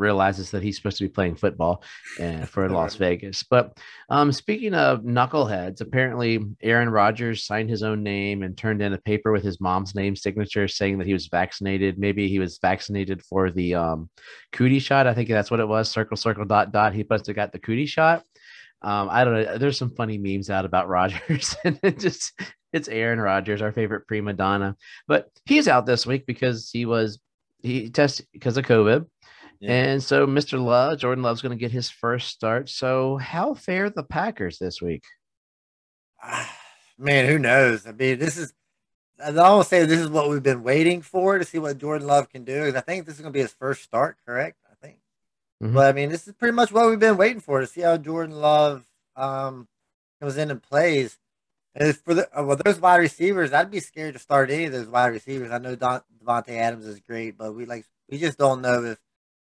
realizes 0.00 0.50
that 0.50 0.62
he's 0.62 0.76
supposed 0.76 0.98
to 0.98 1.04
be 1.04 1.08
playing 1.08 1.36
football 1.36 1.84
uh, 2.18 2.44
for 2.46 2.68
Las 2.70 2.96
Vegas. 2.96 3.42
But 3.42 3.78
um, 4.08 4.32
speaking 4.32 4.74
of 4.74 5.02
knuckleheads, 5.02 5.80
apparently 5.80 6.40
Aaron 6.62 6.88
Rodgers 6.88 7.44
signed 7.44 7.70
his 7.70 7.82
own 7.82 8.02
name 8.02 8.42
and 8.42 8.56
turned 8.56 8.82
in 8.82 8.92
a 8.92 8.98
paper 8.98 9.30
with 9.30 9.44
his 9.44 9.60
mom's 9.60 9.94
name 9.94 10.16
signature 10.16 10.66
saying 10.66 10.98
that 10.98 11.06
he 11.06 11.12
was 11.12 11.28
vaccinated. 11.28 11.98
Maybe 11.98 12.28
he 12.28 12.38
was 12.38 12.58
vaccinated 12.58 13.22
for 13.22 13.50
the 13.50 13.74
um, 13.74 14.10
cootie 14.52 14.80
shot. 14.80 15.06
I 15.06 15.14
think 15.14 15.28
that's 15.28 15.50
what 15.50 15.60
it 15.60 15.68
was. 15.68 15.90
Circle, 15.90 16.16
circle, 16.16 16.44
dot, 16.44 16.72
dot. 16.72 16.94
He 16.94 17.06
must 17.08 17.26
have 17.26 17.36
got 17.36 17.52
the 17.52 17.58
cootie 17.60 17.86
shot. 17.86 18.24
Um, 18.82 19.08
I 19.10 19.24
don't 19.24 19.34
know. 19.34 19.58
There's 19.58 19.78
some 19.78 19.94
funny 19.94 20.18
memes 20.18 20.50
out 20.50 20.64
about 20.64 20.88
Rodgers, 20.96 21.54
and 21.64 21.78
it 21.82 21.98
just 21.98 22.32
it's 22.72 22.88
Aaron 22.88 23.20
Rodgers, 23.20 23.62
our 23.62 23.72
favorite 23.72 24.06
prima 24.06 24.32
donna. 24.32 24.76
But 25.06 25.28
he's 25.44 25.68
out 25.68 25.86
this 25.86 26.06
week 26.06 26.26
because 26.26 26.70
he 26.72 26.86
was 26.86 27.20
he 27.62 27.90
tested 27.90 28.26
because 28.32 28.56
of 28.56 28.64
COVID. 28.64 29.06
And 29.62 30.02
so 30.02 30.26
Mr. 30.26 30.62
Love, 30.62 30.98
Jordan 30.98 31.22
Love's 31.22 31.42
going 31.42 31.56
to 31.56 31.60
get 31.60 31.70
his 31.70 31.90
first 31.90 32.28
start. 32.28 32.70
So 32.70 33.18
how 33.18 33.54
fare 33.54 33.90
the 33.90 34.02
Packers 34.02 34.58
this 34.58 34.80
week? 34.80 35.04
Man, 36.98 37.26
who 37.26 37.38
knows? 37.38 37.86
I 37.86 37.92
mean, 37.92 38.18
this 38.18 38.36
is 38.36 38.52
I 39.22 39.36
almost 39.36 39.68
say 39.68 39.84
this 39.84 40.00
is 40.00 40.08
what 40.08 40.30
we've 40.30 40.42
been 40.42 40.62
waiting 40.62 41.02
for 41.02 41.38
to 41.38 41.44
see 41.44 41.58
what 41.58 41.78
Jordan 41.78 42.06
Love 42.06 42.30
can 42.30 42.44
do. 42.44 42.72
I 42.74 42.80
think 42.80 43.04
this 43.04 43.16
is 43.16 43.20
going 43.20 43.32
to 43.32 43.36
be 43.36 43.42
his 43.42 43.52
first 43.52 43.82
start, 43.82 44.16
correct? 44.26 44.56
I 44.70 44.74
think. 44.82 44.98
Mm-hmm. 45.62 45.74
But 45.74 45.88
I 45.88 45.92
mean, 45.92 46.08
this 46.08 46.26
is 46.26 46.34
pretty 46.34 46.54
much 46.54 46.72
what 46.72 46.88
we've 46.88 46.98
been 46.98 47.16
waiting 47.16 47.40
for 47.40 47.60
to 47.60 47.66
see 47.66 47.82
how 47.82 47.96
Jordan 47.96 48.36
Love 48.36 48.84
um, 49.16 49.68
comes 50.20 50.36
in 50.36 50.50
and 50.50 50.62
plays. 50.62 51.18
And 51.74 51.96
for 51.96 52.14
the 52.14 52.38
uh, 52.38 52.42
well, 52.44 52.56
those 52.64 52.80
wide 52.80 52.96
receivers, 52.96 53.52
I'd 53.52 53.70
be 53.70 53.80
scared 53.80 54.14
to 54.14 54.18
start 54.18 54.50
any 54.50 54.64
of 54.64 54.72
those 54.72 54.88
wide 54.88 55.08
receivers. 55.08 55.50
I 55.50 55.58
know 55.58 55.76
Don, 55.76 56.00
Davante 56.22 56.50
Adams 56.50 56.86
is 56.86 57.00
great, 57.00 57.36
but 57.36 57.54
we 57.54 57.66
like 57.66 57.84
we 58.08 58.18
just 58.18 58.38
don't 58.38 58.62
know 58.62 58.84
if 58.84 58.98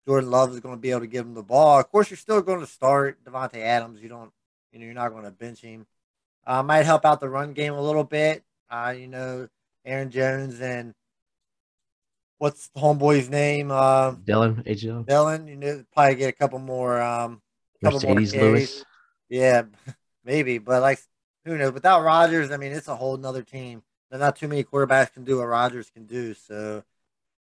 Jordan 0.08 0.29
Love 0.29 0.53
is 0.53 0.60
going 0.60 0.75
to 0.75 0.82
be 0.82 0.91
able 0.91 1.01
to 1.01 1.08
give 1.08 1.25
him 1.25 1.34
the 1.34 1.44
ball. 1.44 1.79
Of 1.79 1.91
course, 1.91 2.10
you're 2.10 2.18
still 2.18 2.41
going 2.41 2.60
to 2.60 2.68
start 2.68 3.24
Davante 3.24 3.58
Adams. 3.58 4.01
You 4.01 4.10
don't, 4.10 4.32
you 4.72 4.79
know, 4.79 4.86
you're 4.86 4.94
not 4.94 5.10
going 5.10 5.25
to 5.25 5.32
bench 5.32 5.62
him. 5.62 5.86
Uh, 6.46 6.63
might 6.63 6.84
help 6.84 7.06
out 7.06 7.20
the 7.20 7.29
run 7.29 7.53
game 7.53 7.74
a 7.74 7.82
little 7.82 8.03
bit. 8.03 8.44
Uh, 8.70 8.94
you 8.98 9.08
know, 9.08 9.48
Aaron 9.86 10.10
Jones 10.10 10.62
and 10.62 10.94
what's 12.39 12.70
the 12.70 12.79
homeboy's 12.79 13.29
name? 13.29 13.70
Uh, 13.72 14.12
Dillon 14.12 14.63
H. 14.65 14.82
Dillon. 14.82 15.48
You 15.48 15.56
know, 15.56 15.84
probably 15.94 16.15
get 16.15 16.29
a 16.29 16.34
couple 16.34 16.60
more. 16.60 17.00
Um, 17.00 17.41
couple 17.84 18.01
more 18.01 18.20
Lewis. 18.20 18.84
Yeah, 19.29 19.63
maybe. 20.25 20.58
But 20.58 20.82
like, 20.82 21.00
who 21.46 21.58
knows? 21.58 21.74
Without 21.74 22.03
Rodgers, 22.03 22.51
I 22.51 22.58
mean, 22.58 22.72
it's 22.72 22.88
a 22.88 22.96
whole 22.96 23.18
nother 23.18 23.44
team. 23.44 23.84
There's 24.10 24.22
not 24.22 24.36
too 24.36 24.48
many 24.48 24.63
quarterbacks 24.63 25.13
can 25.13 25.24
do 25.24 25.38
what 25.38 25.46
Rodgers 25.46 25.89
can 25.91 26.06
do. 26.06 26.34
So 26.34 26.84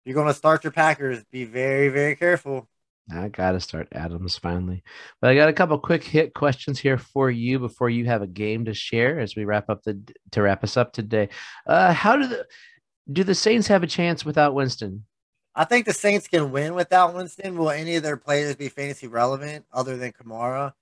you're 0.06 0.16
going 0.16 0.28
to 0.28 0.34
start 0.34 0.64
your 0.64 0.72
Packers, 0.72 1.24
be 1.32 1.46
very, 1.46 1.90
very 1.90 2.16
careful. 2.16 2.68
I 3.12 3.28
got 3.28 3.52
to 3.52 3.60
start 3.60 3.90
Adams 3.92 4.38
finally. 4.38 4.84
But 5.20 5.32
I 5.32 5.36
got 5.36 5.50
a 5.50 5.54
couple 5.54 5.78
quick 5.78 6.04
hit 6.04 6.34
questions 6.34 6.80
here 6.80 6.98
for 6.98 7.30
you 7.30 7.60
before 7.60 7.90
you 7.90 8.06
have 8.06 8.22
a 8.22 8.28
game 8.28 8.66
to 8.66 8.74
share 8.74 9.20
as 9.20 9.36
we 9.36 9.46
wrap 9.46 9.70
up 9.70 9.84
the 9.84 10.00
to 10.32 10.42
wrap 10.42 10.64
us 10.64 10.78
up 10.78 10.94
today. 10.94 11.30
Uh, 11.68 11.92
how 11.94 12.16
do 12.16 12.28
the 12.28 12.46
do 13.12 13.24
the 13.24 13.36
Saints 13.36 13.68
have 13.68 13.84
a 13.84 13.88
chance 13.88 14.24
without 14.24 14.54
Winston? 14.54 15.06
I 15.56 15.66
think 15.66 15.86
the 15.86 15.94
Saints 15.94 16.28
can 16.28 16.52
win 16.52 16.74
without 16.76 17.14
Winston. 17.14 17.58
Will 17.58 17.70
any 17.70 17.96
of 17.98 18.04
their 18.04 18.18
players 18.18 18.56
be 18.56 18.70
fantasy 18.70 19.08
relevant 19.08 19.66
other 19.72 19.98
than 19.98 20.14
Kamara? 20.14 20.74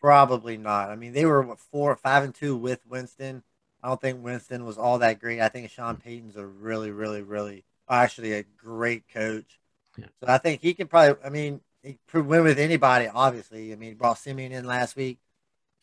Probably 0.00 0.56
not. 0.58 0.90
I 0.90 0.96
mean, 0.96 1.12
they 1.12 1.24
were 1.24 1.42
what, 1.42 1.58
four, 1.58 1.96
five, 1.96 2.22
and 2.22 2.34
two 2.34 2.56
with 2.56 2.80
Winston. 2.86 3.42
I 3.82 3.88
don't 3.88 4.00
think 4.00 4.22
Winston 4.22 4.64
was 4.66 4.78
all 4.78 4.98
that 4.98 5.18
great. 5.18 5.40
I 5.40 5.48
think 5.48 5.70
Sean 5.70 5.96
Payton's 5.96 6.36
a 6.36 6.46
really, 6.46 6.90
really, 6.90 7.22
really 7.22 7.64
actually 7.88 8.32
a 8.32 8.44
great 8.56 9.08
coach. 9.08 9.58
Yeah. 9.96 10.06
So 10.20 10.28
I 10.28 10.38
think 10.38 10.60
he 10.60 10.74
can 10.74 10.88
probably. 10.88 11.16
I 11.24 11.30
mean, 11.30 11.60
he 11.82 11.98
could 12.08 12.26
win 12.26 12.44
with 12.44 12.58
anybody. 12.58 13.08
Obviously, 13.08 13.72
I 13.72 13.76
mean, 13.76 13.90
he 13.90 13.94
brought 13.94 14.18
Siemian 14.18 14.52
in 14.52 14.64
last 14.64 14.96
week. 14.96 15.18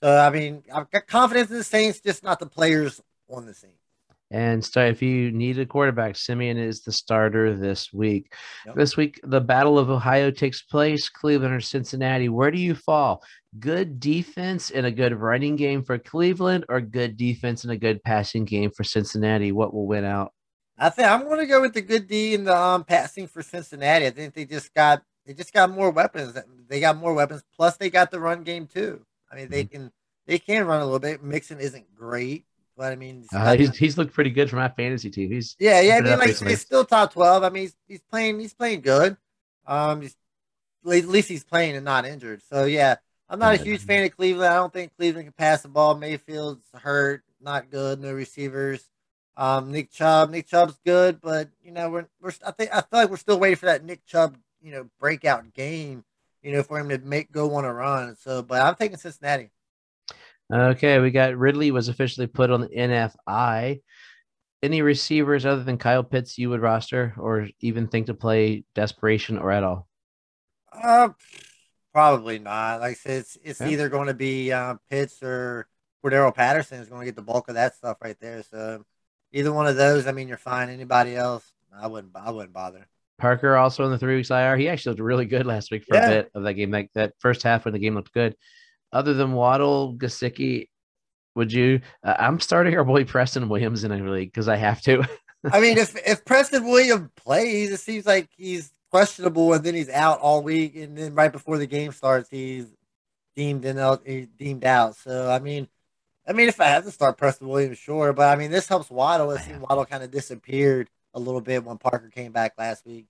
So 0.04 0.18
I 0.18 0.30
mean, 0.30 0.64
I've 0.74 0.90
got 0.90 1.08
confidence 1.08 1.50
in 1.52 1.58
the 1.58 1.64
Saints, 1.64 2.00
just 2.00 2.24
not 2.24 2.40
the 2.40 2.48
players 2.48 3.02
on 3.30 3.46
the 3.46 3.54
scene. 3.54 3.72
And 4.32 4.64
so, 4.64 4.86
if 4.86 5.02
you 5.02 5.30
need 5.32 5.60
a 5.60 5.66
quarterback, 5.66 6.16
Siemian 6.16 6.58
is 6.58 6.82
the 6.84 6.92
starter 6.94 7.54
this 7.58 7.92
week. 7.92 8.34
Yep. 8.66 8.76
This 8.76 8.96
week, 8.96 9.20
the 9.24 9.42
Battle 9.42 9.78
of 9.78 9.90
Ohio 9.90 10.32
takes 10.32 10.62
place. 10.62 11.10
Cleveland 11.10 11.54
or 11.54 11.60
Cincinnati. 11.60 12.30
Where 12.30 12.50
do 12.50 12.58
you 12.58 12.74
fall? 12.74 13.24
Good 13.60 14.00
defense 14.00 14.72
and 14.72 14.86
a 14.86 14.92
good 14.92 15.14
running 15.14 15.58
game 15.58 15.84
for 15.84 16.00
Cleveland, 16.00 16.64
or 16.70 16.80
good 16.80 17.18
defense 17.18 17.66
and 17.66 17.74
a 17.74 17.78
good 17.78 18.02
passing 18.04 18.46
game 18.46 18.72
for 18.72 18.86
Cincinnati? 18.86 19.52
What 19.52 19.74
will 19.74 19.86
win 19.86 20.06
out? 20.06 20.32
I 20.82 20.90
think 20.90 21.08
I'm 21.08 21.26
going 21.26 21.40
to 21.40 21.46
go 21.46 21.62
with 21.62 21.76
the 21.76 21.82
good 21.82 22.08
D 22.08 22.34
in 22.34 22.44
the 22.44 22.58
um, 22.58 22.84
passing 22.84 23.28
for 23.28 23.44
Cincinnati. 23.44 24.08
I 24.08 24.10
think 24.10 24.34
they 24.34 24.46
just 24.46 24.74
got 24.74 25.04
they 25.28 25.34
just 25.34 25.54
got 25.54 25.70
more 25.70 25.92
weapons. 25.92 26.36
They 26.68 26.80
got 26.80 26.98
more 26.98 27.14
weapons. 27.14 27.44
Plus, 27.56 27.78
they 27.78 27.92
got 27.92 28.10
the 28.10 28.20
run 28.20 28.44
game 28.44 28.66
too. 28.66 29.06
I 29.32 29.36
mean, 29.36 29.50
they 29.50 29.64
mm-hmm. 29.64 29.74
can 29.74 29.92
they 30.26 30.40
can 30.40 30.66
run 30.66 30.82
a 30.82 30.86
little 30.86 31.00
bit. 31.00 31.24
Mixon 31.24 31.60
isn't 31.60 31.94
great, 31.96 32.46
but 32.76 32.92
I 32.92 32.96
mean, 32.96 33.26
uh, 33.32 33.56
he's, 33.56 33.78
he's 33.78 33.98
looked 33.98 34.14
pretty 34.14 34.32
good 34.32 34.50
for 34.50 34.56
my 34.56 34.70
fantasy 34.70 35.12
team. 35.12 35.32
He's 35.32 35.56
yeah, 35.60 35.82
yeah. 35.82 35.98
I 35.98 36.02
mean, 36.02 36.18
like 36.18 36.36
he's 36.40 36.62
still 36.62 36.84
top 36.84 37.14
twelve. 37.14 37.44
I 37.44 37.50
mean, 37.50 37.64
he's, 37.64 37.76
he's 37.88 38.02
playing 38.10 38.40
he's 38.40 38.56
playing 38.56 38.82
good. 38.82 39.18
Um, 39.68 40.02
he's, 40.02 40.16
at 40.84 41.06
least 41.06 41.30
he's 41.30 41.44
playing 41.44 41.76
and 41.76 41.86
not 41.86 42.06
injured. 42.06 42.42
So 42.50 42.66
yeah, 42.66 42.96
I'm 43.30 43.38
not 43.38 43.54
a 43.54 43.64
huge 43.64 43.82
fan 43.86 44.04
of 44.04 44.18
Cleveland. 44.18 44.52
I 44.52 44.56
don't 44.56 44.74
think 44.74 44.96
Cleveland 44.98 45.28
can 45.28 45.34
pass 45.34 45.62
the 45.62 45.70
ball. 45.70 45.96
Mayfield's 45.96 46.66
hurt, 46.74 47.24
not 47.40 47.70
good, 47.70 48.02
no 48.02 48.12
receivers. 48.14 48.84
Um, 49.42 49.72
Nick 49.72 49.92
Chubb, 49.92 50.30
Nick 50.30 50.46
Chubb's 50.46 50.78
good, 50.86 51.20
but 51.20 51.50
you 51.64 51.72
know 51.72 51.90
we're 51.90 52.06
we're 52.22 52.32
I 52.46 52.52
think 52.52 52.70
I 52.72 52.82
feel 52.82 53.00
like 53.00 53.10
we're 53.10 53.18
still 53.18 53.40
waiting 53.40 53.56
for 53.56 53.66
that 53.66 53.84
Nick 53.84 54.06
Chubb 54.06 54.38
you 54.62 54.72
know 54.72 54.88
breakout 55.00 55.52
game, 55.56 56.04
you 56.44 56.52
know, 56.52 56.62
for 56.62 56.80
him 56.80 56.90
to 56.90 57.00
make 57.00 57.32
go 57.32 57.56
on 57.56 57.66
a 57.66 57.74
run. 57.74 58.16
So, 58.18 58.44
but 58.44 58.62
I'm 58.62 58.76
taking 58.76 58.98
Cincinnati. 58.98 59.50
Okay, 60.54 61.00
we 61.00 61.10
got 61.10 61.36
Ridley 61.36 61.72
was 61.72 61.88
officially 61.88 62.28
put 62.28 62.52
on 62.52 62.62
the 62.62 62.68
NFI. 62.68 63.82
Any 64.62 64.84
receivers 64.84 65.44
other 65.44 65.64
than 65.64 65.80
Kyle 65.80 66.04
Pitts 66.04 66.38
you 66.38 66.52
would 66.52 66.62
roster 66.62 67.16
or 67.18 67.48
even 67.62 67.88
think 67.88 68.06
to 68.06 68.14
play 68.14 68.64
desperation 68.76 69.40
or 69.40 69.52
at 69.52 69.64
all? 69.64 69.88
Uh, 70.72 71.10
probably 71.92 72.38
not. 72.38 72.82
Like 72.82 72.92
I 72.92 72.94
said, 72.94 73.18
it's 73.22 73.40
it's 73.44 73.62
either 73.62 73.90
going 73.90 74.06
to 74.06 74.14
be 74.14 74.52
uh, 74.52 74.76
Pitts 74.92 75.24
or 75.24 75.68
Cordarrelle 76.06 76.36
Patterson 76.36 76.80
is 76.80 76.90
going 76.90 77.02
to 77.02 77.06
get 77.06 77.16
the 77.16 77.24
bulk 77.24 77.48
of 77.48 77.56
that 77.56 77.76
stuff 77.76 77.98
right 78.04 78.20
there. 78.20 78.44
So 78.44 78.86
either 79.34 79.52
one 79.52 79.68
of 79.68 79.76
those, 79.76 80.08
I 80.08 80.12
mean, 80.12 80.28
you're 80.28 80.38
fine. 80.38 80.70
Anybody 80.70 81.16
else, 81.16 81.52
I 81.74 81.88
wouldn't. 81.88 82.16
I 82.16 82.32
wouldn't 82.32 82.54
bother. 82.54 82.88
Parker 83.18 83.56
also 83.56 83.86
in 83.86 83.92
the 83.92 84.00
three 84.00 84.16
weeks 84.16 84.32
IR. 84.32 84.58
He 84.58 84.68
actually 84.68 84.92
looked 84.92 85.02
really 85.02 85.26
good 85.26 85.46
last 85.46 85.72
week 85.72 85.86
for 85.86 85.96
yeah. 85.96 86.06
a 86.06 86.10
bit 86.10 86.32
of 86.34 86.44
that 86.44 86.54
game. 86.54 86.72
Like 86.72 86.90
that 86.96 87.14
first 87.20 87.44
half 87.44 87.66
when 87.66 87.74
the 87.74 87.80
game 87.80 87.96
looked 87.96 88.14
good. 88.14 88.36
Other 88.92 89.14
than 89.14 89.34
Waddle, 89.34 89.96
Gesicki, 89.96 90.68
would 91.36 91.54
you? 91.54 91.82
Uh, 92.04 92.16
I'm 92.18 92.40
starting 92.40 92.76
our 92.76 92.84
boy 92.84 93.06
Preston 93.06 93.48
Williams 93.48 93.84
in 93.84 93.92
a 93.92 93.98
league 93.98 94.34
because 94.34 94.50
I 94.50 94.58
have 94.58 94.82
to. 94.82 95.04
I 95.52 95.62
mean, 95.62 95.78
if 95.78 95.96
if 96.06 96.26
Preston 96.26 96.66
Williams 96.66 97.10
plays, 97.16 97.72
it 97.72 97.80
seems 97.80 98.06
like 98.06 98.28
he's 98.36 98.72
questionable, 98.90 99.54
and 99.54 99.64
then 99.64 99.76
he's 99.76 99.90
out 99.90 100.20
all 100.20 100.42
week, 100.42 100.76
and 100.76 100.98
then 100.98 101.16
right 101.16 101.32
before 101.32 101.58
the 101.58 101.68
game 101.68 101.92
starts, 101.94 102.30
he's 102.30 102.68
deemed 103.36 103.64
in, 103.66 103.78
he's 104.06 104.28
deemed 104.28 104.66
out. 104.66 104.96
So 104.98 105.32
I 105.32 105.40
mean, 105.40 105.68
I 106.28 106.34
mean, 106.34 106.48
if 106.48 106.62
I 106.62 106.66
have 106.66 106.86
to 106.86 106.92
start 106.92 107.18
Preston 107.18 107.48
Williams, 107.48 107.78
sure. 107.78 108.14
But 108.14 108.30
I 108.30 108.40
mean, 108.40 108.52
this 108.52 108.68
helps 108.68 108.90
Waddle. 108.90 109.32
It 109.32 109.42
seemed 109.42 109.62
Waddle 109.62 109.86
kind 109.86 110.04
of 110.04 110.12
disappeared 110.12 110.90
a 111.14 111.20
little 111.20 111.42
bit 111.42 111.64
when 111.64 111.78
Parker 111.78 112.10
came 112.10 112.32
back 112.32 112.54
last 112.58 112.86
week. 112.86 113.08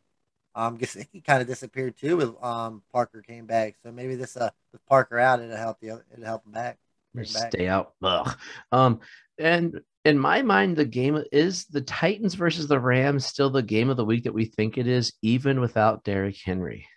Um, 0.56 0.78
he 1.12 1.21
kind 1.21 1.41
of 1.41 1.47
disappeared 1.47 1.97
too 1.97 2.17
with 2.17 2.43
um 2.43 2.84
Parker 2.91 3.21
came 3.21 3.45
back. 3.45 3.76
So 3.84 3.91
maybe 3.91 4.15
this 4.15 4.36
uh 4.38 4.50
with 4.71 4.86
Parker 4.86 5.19
out, 5.19 5.41
it'll 5.41 5.56
help 5.56 5.80
the 5.80 6.02
it'll 6.12 6.26
help 6.26 6.45
him 6.45 6.52
back. 6.52 6.78
Stay 7.24 7.67
out. 7.67 7.93
Ugh. 8.02 8.38
Um, 8.71 9.00
and 9.38 9.82
in 10.06 10.17
my 10.17 10.41
mind, 10.41 10.78
the 10.78 10.86
game 10.86 11.21
is 11.32 11.65
the 11.65 11.82
Titans 11.82 12.36
versus 12.36 12.67
the 12.67 12.80
Rams 12.80 13.26
still 13.26 13.50
the 13.50 13.62
game 13.62 13.89
of 13.89 13.97
the 13.97 14.06
week 14.06 14.24
that 14.24 14.34
we 14.34 14.45
think 14.45 14.78
it 14.78 14.88
is, 14.88 15.13
even 15.21 15.60
without 15.60 16.04
Derrick 16.04 16.38
Henry. 16.43 16.88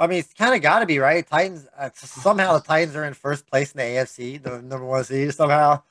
I 0.00 0.06
mean, 0.06 0.18
it's 0.20 0.32
kind 0.32 0.54
of 0.54 0.62
got 0.62 0.80
to 0.80 0.86
be 0.86 0.98
right. 0.98 1.26
Titans 1.26 1.68
uh, 1.76 1.90
somehow 1.94 2.54
the 2.54 2.64
Titans 2.64 2.96
are 2.96 3.04
in 3.04 3.14
first 3.14 3.46
place 3.46 3.72
in 3.72 3.78
the 3.78 3.84
AFC, 3.84 4.42
the 4.42 4.62
number 4.62 4.86
one 4.86 5.04
seed 5.04 5.34
somehow. 5.34 5.82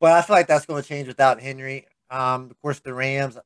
But 0.00 0.12
I 0.12 0.22
feel 0.22 0.34
like 0.34 0.46
that's 0.46 0.64
going 0.64 0.82
to 0.82 0.88
change 0.88 1.08
without 1.08 1.40
Henry. 1.40 1.86
Um, 2.10 2.50
of 2.50 2.60
course, 2.62 2.80
the 2.80 2.94
Rams, 2.94 3.36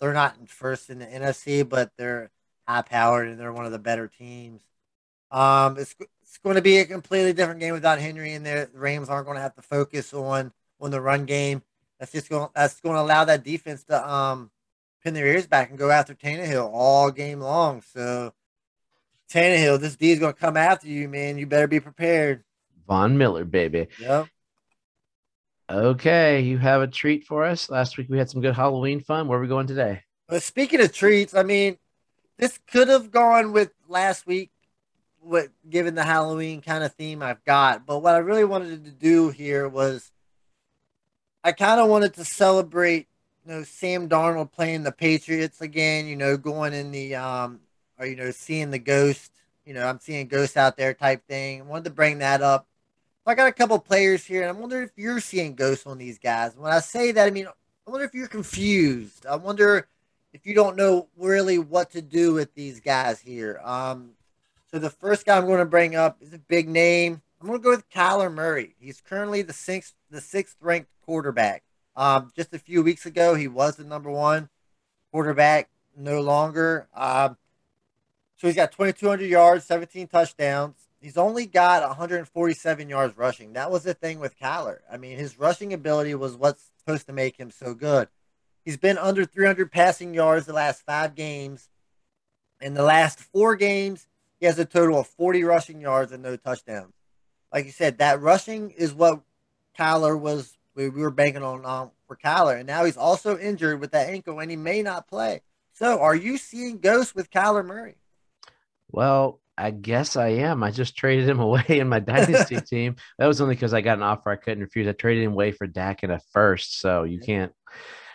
they're 0.00 0.12
not 0.12 0.36
in 0.40 0.46
first 0.46 0.90
in 0.90 0.98
the 0.98 1.06
NFC, 1.06 1.66
but 1.66 1.92
they're 1.96 2.30
high 2.66 2.82
powered 2.82 3.28
and 3.28 3.38
they're 3.38 3.52
one 3.52 3.66
of 3.66 3.72
the 3.72 3.78
better 3.78 4.08
teams. 4.08 4.62
Um, 5.30 5.78
it's 5.78 5.94
it's 6.22 6.38
going 6.38 6.56
to 6.56 6.62
be 6.62 6.78
a 6.78 6.84
completely 6.84 7.32
different 7.32 7.60
game 7.60 7.72
without 7.72 8.00
Henry 8.00 8.32
in 8.32 8.42
there. 8.42 8.66
The 8.66 8.78
Rams 8.78 9.08
aren't 9.08 9.26
going 9.26 9.36
to 9.36 9.42
have 9.42 9.54
to 9.54 9.62
focus 9.62 10.12
on 10.12 10.52
on 10.80 10.90
the 10.90 11.00
run 11.00 11.24
game. 11.24 11.62
That's 12.00 12.10
just 12.10 12.28
going 12.28 12.48
that's 12.54 12.80
going 12.80 12.96
to 12.96 13.02
allow 13.02 13.24
that 13.24 13.44
defense 13.44 13.84
to 13.84 14.10
um 14.12 14.50
pin 15.04 15.14
their 15.14 15.26
ears 15.26 15.46
back 15.46 15.70
and 15.70 15.78
go 15.78 15.90
after 15.90 16.14
Tannehill 16.14 16.68
all 16.72 17.12
game 17.12 17.40
long. 17.40 17.82
So 17.82 18.32
Tannehill, 19.30 19.80
this 19.80 19.96
D 19.96 20.10
is 20.10 20.18
going 20.18 20.34
to 20.34 20.38
come 20.38 20.56
after 20.56 20.88
you, 20.88 21.08
man. 21.08 21.38
You 21.38 21.46
better 21.46 21.68
be 21.68 21.80
prepared. 21.80 22.42
Von 22.86 23.16
Miller, 23.16 23.44
baby. 23.44 23.86
Yep. 24.00 24.26
Okay, 25.70 26.40
you 26.40 26.58
have 26.58 26.82
a 26.82 26.88
treat 26.88 27.24
for 27.24 27.44
us. 27.44 27.70
Last 27.70 27.96
week 27.96 28.08
we 28.10 28.18
had 28.18 28.28
some 28.28 28.40
good 28.40 28.56
Halloween 28.56 29.00
fun. 29.00 29.28
Where 29.28 29.38
are 29.38 29.42
we 29.42 29.46
going 29.46 29.68
today? 29.68 30.02
But 30.26 30.42
speaking 30.42 30.80
of 30.80 30.92
treats, 30.92 31.32
I 31.32 31.44
mean, 31.44 31.78
this 32.38 32.58
could 32.72 32.88
have 32.88 33.12
gone 33.12 33.52
with 33.52 33.70
last 33.86 34.26
week, 34.26 34.50
what 35.20 35.48
given 35.68 35.94
the 35.94 36.02
Halloween 36.02 36.60
kind 36.60 36.82
of 36.82 36.92
theme 36.94 37.22
I've 37.22 37.44
got. 37.44 37.86
But 37.86 38.00
what 38.00 38.16
I 38.16 38.18
really 38.18 38.44
wanted 38.44 38.84
to 38.84 38.90
do 38.90 39.28
here 39.28 39.68
was, 39.68 40.10
I 41.44 41.52
kind 41.52 41.80
of 41.80 41.88
wanted 41.88 42.14
to 42.14 42.24
celebrate, 42.24 43.06
you 43.46 43.52
know, 43.52 43.62
Sam 43.62 44.08
Darnold 44.08 44.50
playing 44.50 44.82
the 44.82 44.92
Patriots 44.92 45.60
again. 45.60 46.06
You 46.06 46.16
know, 46.16 46.36
going 46.36 46.72
in 46.72 46.90
the 46.90 47.14
um, 47.14 47.60
or 48.00 48.06
you 48.06 48.16
know, 48.16 48.30
seeing 48.30 48.70
the 48.70 48.78
ghost. 48.78 49.30
You 49.64 49.74
know, 49.74 49.86
I'm 49.86 50.00
seeing 50.00 50.26
ghosts 50.26 50.56
out 50.56 50.76
there 50.76 50.94
type 50.94 51.24
thing. 51.28 51.60
I 51.60 51.64
wanted 51.64 51.84
to 51.84 51.90
bring 51.90 52.18
that 52.18 52.42
up. 52.42 52.66
I 53.26 53.34
got 53.36 53.46
a 53.46 53.52
couple 53.52 53.78
players 53.78 54.24
here, 54.24 54.42
and 54.42 54.56
I 54.56 54.60
wonder 54.60 54.82
if 54.82 54.90
you're 54.96 55.20
seeing 55.20 55.54
ghosts 55.54 55.86
on 55.86 55.98
these 55.98 56.18
guys. 56.18 56.56
When 56.56 56.72
I 56.72 56.80
say 56.80 57.12
that, 57.12 57.28
I 57.28 57.30
mean 57.30 57.46
I 57.46 57.90
wonder 57.90 58.04
if 58.04 58.14
you're 58.14 58.28
confused. 58.28 59.26
I 59.26 59.36
wonder 59.36 59.86
if 60.32 60.46
you 60.46 60.54
don't 60.54 60.76
know 60.76 61.08
really 61.16 61.58
what 61.58 61.90
to 61.90 62.02
do 62.02 62.32
with 62.32 62.54
these 62.54 62.80
guys 62.80 63.20
here. 63.20 63.60
Um, 63.62 64.12
so 64.70 64.78
the 64.78 64.90
first 64.90 65.26
guy 65.26 65.36
I'm 65.36 65.46
going 65.46 65.58
to 65.58 65.64
bring 65.64 65.96
up 65.96 66.18
is 66.20 66.32
a 66.32 66.38
big 66.38 66.68
name. 66.68 67.22
I'm 67.40 67.46
going 67.46 67.58
to 67.58 67.62
go 67.62 67.70
with 67.70 67.88
Kyler 67.90 68.32
Murray. 68.32 68.74
He's 68.78 69.00
currently 69.00 69.42
the 69.42 69.52
sixth 69.52 69.94
the 70.10 70.20
sixth 70.20 70.56
ranked 70.60 70.90
quarterback. 71.04 71.62
Um, 71.96 72.30
just 72.36 72.54
a 72.54 72.58
few 72.58 72.82
weeks 72.82 73.06
ago, 73.06 73.34
he 73.34 73.48
was 73.48 73.76
the 73.76 73.84
number 73.84 74.10
one 74.10 74.48
quarterback. 75.12 75.68
No 75.96 76.20
longer. 76.20 76.88
Um, 76.94 77.36
so 78.40 78.46
he's 78.46 78.56
got 78.56 78.72
2,200 78.72 79.26
yards, 79.26 79.66
17 79.66 80.06
touchdowns. 80.06 80.74
He's 80.98 81.18
only 81.18 81.44
got 81.44 81.86
147 81.86 82.88
yards 82.88 83.14
rushing. 83.14 83.52
That 83.52 83.70
was 83.70 83.82
the 83.82 83.92
thing 83.92 84.18
with 84.18 84.38
Kyler. 84.38 84.78
I 84.90 84.96
mean, 84.96 85.18
his 85.18 85.38
rushing 85.38 85.74
ability 85.74 86.14
was 86.14 86.36
what's 86.36 86.70
supposed 86.78 87.06
to 87.08 87.12
make 87.12 87.36
him 87.36 87.50
so 87.50 87.74
good. 87.74 88.08
He's 88.64 88.78
been 88.78 88.96
under 88.96 89.26
300 89.26 89.70
passing 89.70 90.14
yards 90.14 90.46
the 90.46 90.54
last 90.54 90.86
five 90.86 91.14
games. 91.14 91.68
In 92.62 92.72
the 92.72 92.82
last 92.82 93.20
four 93.20 93.56
games, 93.56 94.06
he 94.38 94.46
has 94.46 94.58
a 94.58 94.64
total 94.64 95.00
of 95.00 95.06
40 95.06 95.44
rushing 95.44 95.78
yards 95.82 96.10
and 96.10 96.22
no 96.22 96.36
touchdowns. 96.36 96.94
Like 97.52 97.66
you 97.66 97.72
said, 97.72 97.98
that 97.98 98.22
rushing 98.22 98.70
is 98.70 98.94
what 98.94 99.20
Kyler 99.78 100.18
was. 100.18 100.56
We, 100.74 100.88
were 100.88 101.10
banking 101.10 101.42
on 101.42 101.66
um, 101.66 101.90
for 102.06 102.16
Kyler, 102.16 102.56
and 102.56 102.66
now 102.66 102.86
he's 102.86 102.96
also 102.96 103.36
injured 103.36 103.80
with 103.80 103.90
that 103.90 104.08
ankle, 104.08 104.38
and 104.38 104.50
he 104.50 104.56
may 104.56 104.80
not 104.80 105.08
play. 105.08 105.42
So, 105.72 106.00
are 106.00 106.14
you 106.14 106.38
seeing 106.38 106.78
ghosts 106.78 107.14
with 107.14 107.30
Kyler 107.30 107.66
Murray? 107.66 107.96
Well, 108.92 109.40
I 109.56 109.70
guess 109.70 110.16
I 110.16 110.28
am. 110.28 110.62
I 110.62 110.70
just 110.70 110.96
traded 110.96 111.28
him 111.28 111.40
away 111.48 111.64
in 111.68 111.88
my 111.88 112.00
dynasty 112.00 112.60
team. 112.68 112.96
That 113.18 113.26
was 113.26 113.40
only 113.40 113.54
because 113.54 113.74
I 113.74 113.80
got 113.80 113.98
an 113.98 114.02
offer 114.02 114.30
I 114.30 114.36
couldn't 114.36 114.62
refuse. 114.62 114.88
I 114.88 114.92
traded 114.92 115.24
him 115.24 115.32
away 115.32 115.52
for 115.52 115.66
Dak 115.66 116.02
in 116.02 116.10
a 116.10 116.20
first, 116.32 116.80
so 116.80 117.04
you 117.04 117.20
can't 117.20 117.52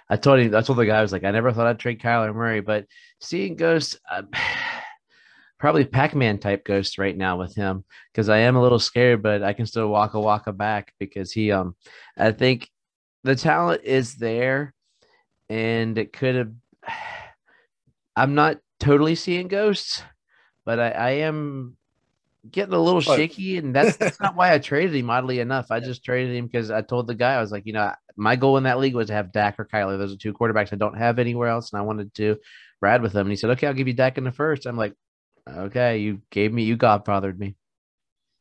I 0.10 0.18
told 0.18 0.40
him, 0.40 0.54
I 0.56 0.62
told 0.62 0.78
the 0.78 0.86
guy, 0.86 1.00
I 1.00 1.02
was 1.02 1.12
like, 1.12 1.24
I 1.24 1.32
never 1.32 1.52
thought 1.52 1.68
I'd 1.68 1.80
trade 1.80 2.02
Kyler 2.02 2.34
Murray, 2.34 2.62
but 2.62 2.86
seeing 3.20 3.56
ghosts, 3.56 3.98
uh, 4.10 4.24
probably 5.60 5.86
Pac-Man 5.86 6.38
type 6.38 6.64
ghosts 6.64 6.98
right 6.98 7.16
now 7.16 7.38
with 7.38 7.56
him 7.56 7.84
because 8.12 8.30
I 8.30 8.40
am 8.40 8.56
a 8.56 8.62
little 8.62 8.80
scared, 8.80 9.24
but 9.24 9.42
I 9.42 9.54
can 9.54 9.66
still 9.66 9.88
walk 9.88 10.14
a 10.14 10.20
walk 10.20 10.48
a 10.48 10.54
back 10.54 10.94
because 11.00 11.32
he, 11.32 11.52
um, 11.52 11.76
I 12.18 12.32
think 12.32 12.70
the 13.24 13.36
talent 13.36 13.82
is 13.84 14.16
there, 14.16 14.74
and 15.50 15.98
it 15.98 16.14
could 16.14 16.36
have. 16.36 16.52
I'm 18.18 18.34
not 18.34 18.60
totally 18.80 19.16
seeing 19.16 19.50
ghosts, 19.50 20.02
but 20.66 20.80
I, 20.80 20.90
I 20.90 21.10
am 21.12 21.78
getting 22.52 22.74
a 22.74 22.80
little 22.80 23.02
shaky, 23.02 23.58
and 23.58 23.74
that's 23.74 23.98
that's 23.98 24.20
not 24.20 24.36
why 24.36 24.54
I 24.54 24.60
traded 24.60 24.96
him. 24.96 25.10
Oddly 25.10 25.40
enough, 25.40 25.72
I 25.72 25.80
just 25.80 26.04
traded 26.04 26.36
him 26.36 26.48
because 26.48 26.72
I 26.72 26.82
told 26.82 27.08
the 27.08 27.16
guy 27.16 27.36
I 27.36 27.42
was 27.42 27.52
like, 27.52 27.66
you 27.66 27.74
know, 27.74 27.94
my 28.16 28.36
goal 28.36 28.58
in 28.58 28.64
that 28.64 28.80
league 28.80 28.96
was 28.96 29.08
to 29.08 29.14
have 29.14 29.32
Dak 29.32 29.60
or 29.60 29.66
Kyler. 29.66 29.98
Those 29.98 30.14
are 30.14 30.18
two 30.18 30.34
quarterbacks 30.34 30.74
I 30.74 30.78
don't 30.78 30.98
have 30.98 31.20
anywhere 31.20 31.50
else, 31.50 31.72
and 31.72 31.80
I 31.80 31.84
wanted 31.84 32.14
to 32.16 32.38
ride 32.82 33.02
with 33.02 33.14
them. 33.14 33.28
And 33.28 33.32
he 33.32 33.38
said, 33.38 33.52
"Okay, 33.52 33.68
I'll 33.68 33.74
give 33.74 33.88
you 33.88 33.94
Dak 33.94 34.18
in 34.18 34.24
the 34.24 34.32
first. 34.32 34.66
I'm 34.66 34.78
like, 34.78 34.94
"Okay, 35.48 36.00
you 36.00 36.22
gave 36.30 36.52
me, 36.52 36.64
you 36.64 36.78
godfathered 36.78 37.38
me." 37.38 37.56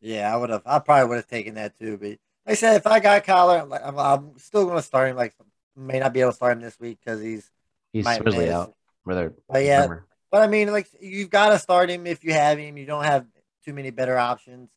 Yeah, 0.00 0.32
I 0.32 0.36
would 0.36 0.50
have. 0.50 0.62
I 0.66 0.78
probably 0.80 1.08
would 1.08 1.16
have 1.16 1.28
taken 1.28 1.54
that 1.54 1.78
too. 1.78 1.96
But 1.96 2.08
like 2.08 2.18
I 2.46 2.54
said, 2.54 2.76
if 2.76 2.86
I 2.86 3.00
got 3.00 3.24
Kyler, 3.24 3.62
I'm, 3.62 3.68
like, 3.68 3.82
I'm, 3.84 3.98
I'm 3.98 4.38
still 4.38 4.64
going 4.64 4.76
to 4.76 4.82
start 4.82 5.10
him. 5.10 5.16
Like, 5.16 5.34
may 5.76 5.98
not 5.98 6.12
be 6.12 6.20
able 6.20 6.30
to 6.30 6.36
start 6.36 6.56
him 6.56 6.62
this 6.62 6.78
week 6.78 6.98
because 7.02 7.20
he's 7.20 7.50
he's 7.92 8.06
supposedly 8.06 8.50
out. 8.50 8.74
Whether, 9.04 9.34
but 9.48 9.64
yeah. 9.64 9.86
But 10.34 10.42
I 10.42 10.48
mean, 10.48 10.72
like, 10.72 10.88
you've 11.00 11.30
got 11.30 11.50
to 11.50 11.60
start 11.60 11.88
him 11.88 12.08
if 12.08 12.24
you 12.24 12.32
have 12.32 12.58
him. 12.58 12.76
You 12.76 12.86
don't 12.86 13.04
have 13.04 13.24
too 13.64 13.72
many 13.72 13.90
better 13.90 14.18
options. 14.18 14.68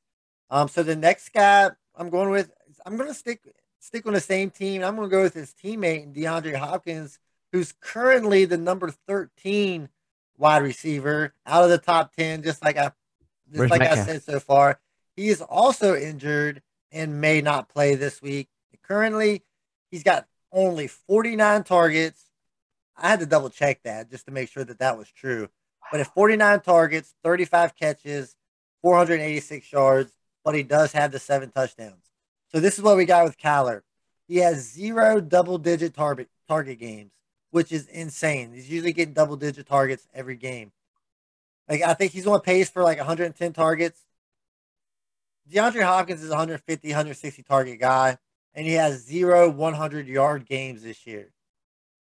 Um, 0.52 0.68
so 0.68 0.84
the 0.84 0.96
next 0.96 1.34
guy 1.34 1.72
I'm 1.96 2.12
going 2.12 2.30
with, 2.30 2.52
I'm 2.86 2.96
going 2.96 3.10
to 3.10 3.16
stick 3.16 3.42
stick 3.80 4.06
on 4.06 4.14
the 4.14 4.20
same 4.20 4.52
team. 4.52 4.84
I'm 4.84 4.96
going 4.96 5.10
to 5.10 5.12
go 5.12 5.24
with 5.24 5.34
his 5.34 5.56
teammate 5.60 6.16
DeAndre 6.16 6.54
Hopkins, 6.54 7.18
who's 7.52 7.74
currently 7.82 8.46
the 8.46 8.60
number 8.60 8.92
13 9.08 9.90
wide 10.38 10.62
receiver 10.62 11.34
out 11.48 11.64
of 11.64 11.72
the 11.72 11.80
top 11.80 12.14
10, 12.16 12.44
just 12.44 12.64
like 12.64 12.78
I 12.78 12.92
just 13.50 13.58
Where's 13.58 13.72
like 13.72 13.82
I 13.82 13.96
said 13.96 14.22
so 14.22 14.40
far. 14.40 14.80
He 15.16 15.30
is 15.30 15.42
also 15.42 15.96
injured 15.96 16.62
and 16.92 17.20
may 17.20 17.42
not 17.42 17.68
play 17.68 17.96
this 17.96 18.22
week. 18.22 18.48
Currently, 18.84 19.42
he's 19.90 20.04
got 20.04 20.28
only 20.52 20.86
49 20.86 21.64
targets. 21.64 22.27
I 22.98 23.10
had 23.10 23.20
to 23.20 23.26
double 23.26 23.50
check 23.50 23.84
that 23.84 24.10
just 24.10 24.26
to 24.26 24.32
make 24.32 24.50
sure 24.50 24.64
that 24.64 24.80
that 24.80 24.98
was 24.98 25.10
true. 25.12 25.50
But 25.92 26.02
at 26.02 26.14
49 26.14 26.62
targets, 26.62 27.14
35 27.24 27.76
catches, 27.76 28.36
486 28.82 29.72
yards, 29.72 30.12
but 30.44 30.56
he 30.56 30.64
does 30.64 30.92
have 30.94 31.12
the 31.12 31.20
seven 31.20 31.52
touchdowns. 31.52 32.12
So 32.52 32.60
this 32.60 32.78
is 32.78 32.84
what 32.84 32.98
we 32.98 33.06
got 33.06 33.26
with 33.26 33.38
Kyler. 33.38 33.82
He 34.28 34.38
has 34.38 34.72
zero 34.72 35.22
double 35.22 35.58
digit 35.58 35.94
target 35.94 36.30
target 36.48 36.80
games, 36.80 37.12
which 37.52 37.72
is 37.72 37.88
insane. 37.88 38.54
He's 38.54 38.70
usually 38.70 38.94
getting 38.94 39.14
double 39.14 39.38
digit 39.38 39.68
targets 39.68 40.08
every 40.14 40.36
game. 40.36 40.72
Like 41.70 41.82
I 41.82 41.94
think 41.94 42.12
he's 42.12 42.28
on 42.28 42.42
pace 42.42 42.70
for 42.70 42.84
like 42.84 42.98
110 42.98 43.54
targets. 43.54 44.00
DeAndre 45.50 45.84
Hopkins 45.84 46.24
is 46.24 46.30
150, 46.30 46.90
160 46.90 47.44
target 47.44 47.80
guy, 47.80 48.18
and 48.54 48.66
he 48.66 48.74
has 48.74 49.06
zero 49.06 49.50
100 49.50 50.08
yard 50.08 50.46
games 50.46 50.84
this 50.84 51.08
year. 51.08 51.30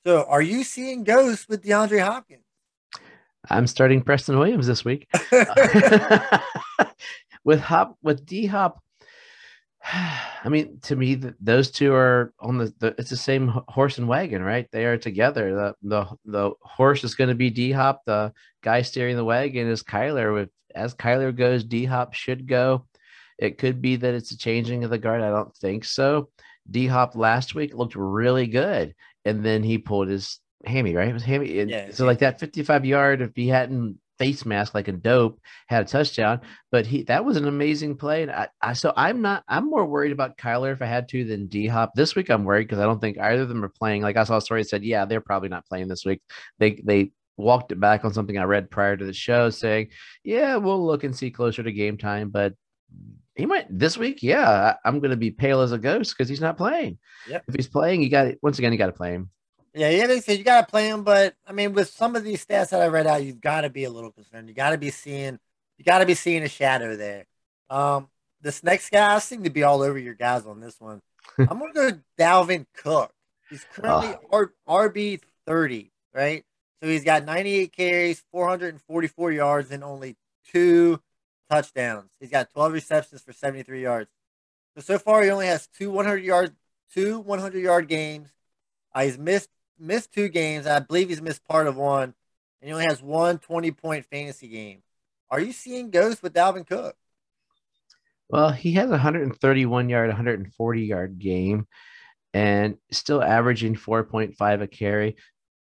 So 0.06 0.26
are 0.26 0.42
you 0.42 0.64
seeing 0.64 1.04
ghosts 1.04 1.48
with 1.50 1.64
DeAndre 1.64 2.02
Hopkins? 2.02 2.44
I'm 3.50 3.68
starting 3.68 4.02
Preston 4.02 4.38
Williams 4.38 4.68
this 4.68 4.84
week. 4.84 5.08
with 7.44 7.62
Hop 7.62 7.98
with 8.02 8.26
D 8.26 8.46
Hop, 8.46 8.82
I 9.94 10.50
mean, 10.50 10.80
to 10.84 10.96
me, 10.96 11.16
the, 11.16 11.36
those 11.40 11.72
two 11.72 11.94
are 11.94 12.34
on 12.40 12.58
the, 12.58 12.74
the, 12.80 12.96
It's 12.98 13.10
the 13.10 13.18
same 13.18 13.48
horse 13.68 13.98
and 13.98 14.08
wagon, 14.08 14.42
right? 14.42 14.68
They 14.72 14.86
are 14.86 14.98
together. 14.98 15.56
The 15.56 15.76
the 15.82 16.06
the 16.26 16.52
horse 16.62 17.04
is 17.04 17.16
going 17.16 17.30
to 17.30 17.36
be 17.36 17.50
D 17.50 17.72
Hop. 17.72 18.04
The 18.06 18.34
guy 18.62 18.82
steering 18.82 19.16
the 19.16 19.26
wagon 19.26 19.68
is 19.68 19.84
Kyler. 19.84 20.34
With 20.34 20.50
as 20.76 20.94
Kyler 20.94 21.36
goes, 21.36 21.64
D 21.64 21.86
Hop 21.86 22.14
should 22.14 22.48
go. 22.48 22.86
It 23.38 23.58
could 23.58 23.82
be 23.82 23.98
that 23.98 24.16
it's 24.16 24.32
a 24.32 24.38
changing 24.38 24.84
of 24.84 24.90
the 24.90 24.98
guard. 24.98 25.22
I 25.22 25.30
don't 25.30 25.56
think 25.56 25.86
so. 25.86 26.30
D 26.70 26.88
Hop 26.88 27.16
last 27.16 27.56
week 27.56 27.74
looked 27.74 27.96
really 27.96 28.48
good, 28.48 28.94
and 29.28 29.46
then 29.46 29.63
he 29.63 29.78
pulled 29.78 30.08
his 30.08 30.40
hammy. 30.66 30.96
Right, 30.96 31.10
it 31.10 31.13
was 31.13 31.24
hammy. 31.24 31.54
Yeah, 31.54 31.92
so 31.92 32.06
like 32.06 32.20
that 32.20 32.40
fifty-five 32.40 32.86
yard. 32.86 33.22
If 33.22 33.32
he 33.36 33.48
hadn't 33.48 34.00
face 34.18 34.48
mask 34.48 34.74
like 34.74 34.88
a 34.88 34.92
dope, 34.92 35.40
had 35.68 35.84
a 35.84 35.88
touchdown. 35.88 36.42
But 36.72 36.88
he 36.88 37.04
that 37.04 37.24
was 37.24 37.38
an 37.38 37.48
amazing 37.48 37.98
play. 37.98 38.24
And 38.24 38.32
I, 38.32 38.48
I 38.62 38.74
so 38.74 38.92
I'm 38.96 39.22
not 39.22 39.44
I'm 39.48 39.70
more 39.70 39.86
worried 39.86 40.12
about 40.12 40.38
Kyler 40.38 40.74
if 40.74 40.82
I 40.82 40.88
had 40.88 41.08
to 41.10 41.24
than 41.24 41.48
D 41.48 41.68
Hop. 41.68 41.92
This 41.96 42.16
week 42.16 42.30
I'm 42.30 42.44
worried 42.44 42.63
because 42.63 42.80
I 42.80 42.86
don't 42.86 43.00
think 43.00 43.20
either 43.20 43.44
of 43.44 43.50
them 43.50 43.63
are 43.63 43.70
playing. 43.70 44.02
Like 44.02 44.18
I 44.18 44.24
saw 44.24 44.38
a 44.38 44.42
story 44.42 44.63
that 44.63 44.70
said, 44.70 44.84
yeah, 44.84 45.06
they're 45.06 45.22
probably 45.22 45.50
not 45.50 45.68
playing 45.68 45.88
this 45.88 46.06
week. 46.06 46.22
They 46.58 46.82
they 46.84 47.12
walked 47.38 47.72
it 47.72 47.80
back 47.80 48.04
on 48.04 48.13
something 48.13 48.36
I 48.36 48.46
read 48.46 48.72
prior 48.72 48.98
to 48.98 49.06
the 49.06 49.13
show 49.13 49.52
saying, 49.52 49.90
yeah, 50.24 50.56
we'll 50.56 50.84
look 50.84 51.04
and 51.04 51.16
see 51.16 51.30
closer 51.30 51.62
to 51.62 51.72
game 51.72 51.98
time. 51.98 52.30
But 52.30 52.54
he 53.38 53.45
might 53.45 53.67
this 53.69 53.97
week. 53.97 54.23
Yeah, 54.23 54.76
I'm 54.84 55.00
going 55.00 55.12
to 55.12 55.17
be 55.17 55.32
pale 55.32 55.62
as 55.62 55.71
a 55.71 55.78
ghost 55.78 56.15
because 56.15 56.28
he's 56.28 56.41
not 56.41 56.58
playing. 56.58 56.97
Yep. 57.30 57.43
If 57.47 57.56
he's 57.56 57.67
playing, 57.67 58.02
you 58.02 58.10
got 58.10 58.34
once 58.41 58.60
again, 58.60 58.71
you 58.71 58.78
got 58.78 58.88
to 58.88 58.93
play 58.93 59.12
him. 59.12 59.30
Yeah, 59.73 59.89
yeah, 59.89 60.08
they 60.08 60.21
said 60.21 60.39
you 60.39 60.43
got 60.43 60.62
to 60.62 60.71
play 60.71 60.88
him, 60.88 61.04
but 61.04 61.36
I 61.45 61.54
mean, 61.54 61.73
with 61.73 61.89
some 61.89 62.15
of 62.15 62.23
these 62.23 62.43
stats 62.43 62.69
that 62.69 62.82
I 62.82 62.88
read 62.88 63.06
out, 63.06 63.23
you've 63.23 63.41
got 63.41 63.62
to 63.62 63.69
be 63.69 63.84
a 63.84 63.91
little 63.91 64.12
concerned. 64.12 64.50
You 64.50 64.56
got 64.56 64.71
to 64.71 64.78
be 64.78 64.89
seeing, 64.89 65.38
you 65.78 65.86
got 65.86 66.00
to 66.00 66.06
be 66.08 66.15
seeing 66.15 66.41
a 66.41 66.50
shadow 66.50 66.95
there. 66.95 67.26
Um, 67.69 68.10
this 68.41 68.63
next 68.63 68.89
guy, 68.89 69.15
I 69.15 69.19
seem 69.19 69.43
to 69.43 69.52
be 69.52 69.63
all 69.63 69.84
over 69.84 70.00
your 70.00 70.15
guys 70.15 70.45
on 70.47 70.60
this 70.60 70.80
one. 70.80 71.02
I'm 71.38 71.60
gonna 71.60 71.73
go 71.73 71.91
Dalvin 72.19 72.65
Cook. 72.76 73.12
He's 73.50 73.65
currently 73.73 74.15
oh. 74.32 74.47
RB 74.67 75.19
thirty, 75.45 75.91
right? 76.13 76.43
So 76.82 76.88
he's 76.88 77.04
got 77.04 77.26
98 77.26 77.73
carries, 77.73 78.23
444 78.32 79.32
yards, 79.32 79.71
and 79.71 79.84
only 79.84 80.15
two 80.52 81.00
touchdowns. 81.50 82.10
He's 82.20 82.30
got 82.30 82.52
12 82.52 82.74
receptions 82.74 83.22
for 83.22 83.34
73 83.34 83.82
yards. 83.82 84.10
So 84.76 84.82
so 84.82 85.00
far, 85.00 85.24
he 85.24 85.30
only 85.30 85.48
has 85.48 85.68
two 85.68 85.92
100 85.92 86.24
yard, 86.24 86.56
two 86.94 87.20
100 87.20 87.60
yard 87.60 87.88
games. 87.88 88.30
Uh, 88.94 89.04
he's 89.04 89.18
missed 89.18 89.50
missed 89.80 90.14
two 90.14 90.30
games. 90.30 90.68
I 90.68 90.80
believe 90.80 91.10
he's 91.10 91.22
missed 91.22 91.46
part 91.46 91.68
of 91.68 91.76
one, 91.76 92.14
and 92.62 92.68
he 92.68 92.72
only 92.72 92.86
has 92.88 93.02
one 93.02 93.40
20 93.40 93.72
point 93.72 94.06
fantasy 94.06 94.48
game. 94.48 94.84
Are 95.30 95.40
you 95.40 95.52
seeing 95.52 95.90
ghosts 95.90 96.22
with 96.22 96.34
Dalvin 96.34 96.66
Cook? 96.66 96.96
Well, 98.30 98.52
he 98.52 98.74
has 98.74 98.88
a 98.88 98.92
131 98.92 99.90
yard, 99.90 100.10
140 100.10 100.82
yard 100.82 101.20
game 101.20 101.68
and 102.34 102.78
still 102.92 103.24
averaging 103.24 103.76
4.5 103.76 104.62
a 104.62 104.68
carry. 104.68 105.16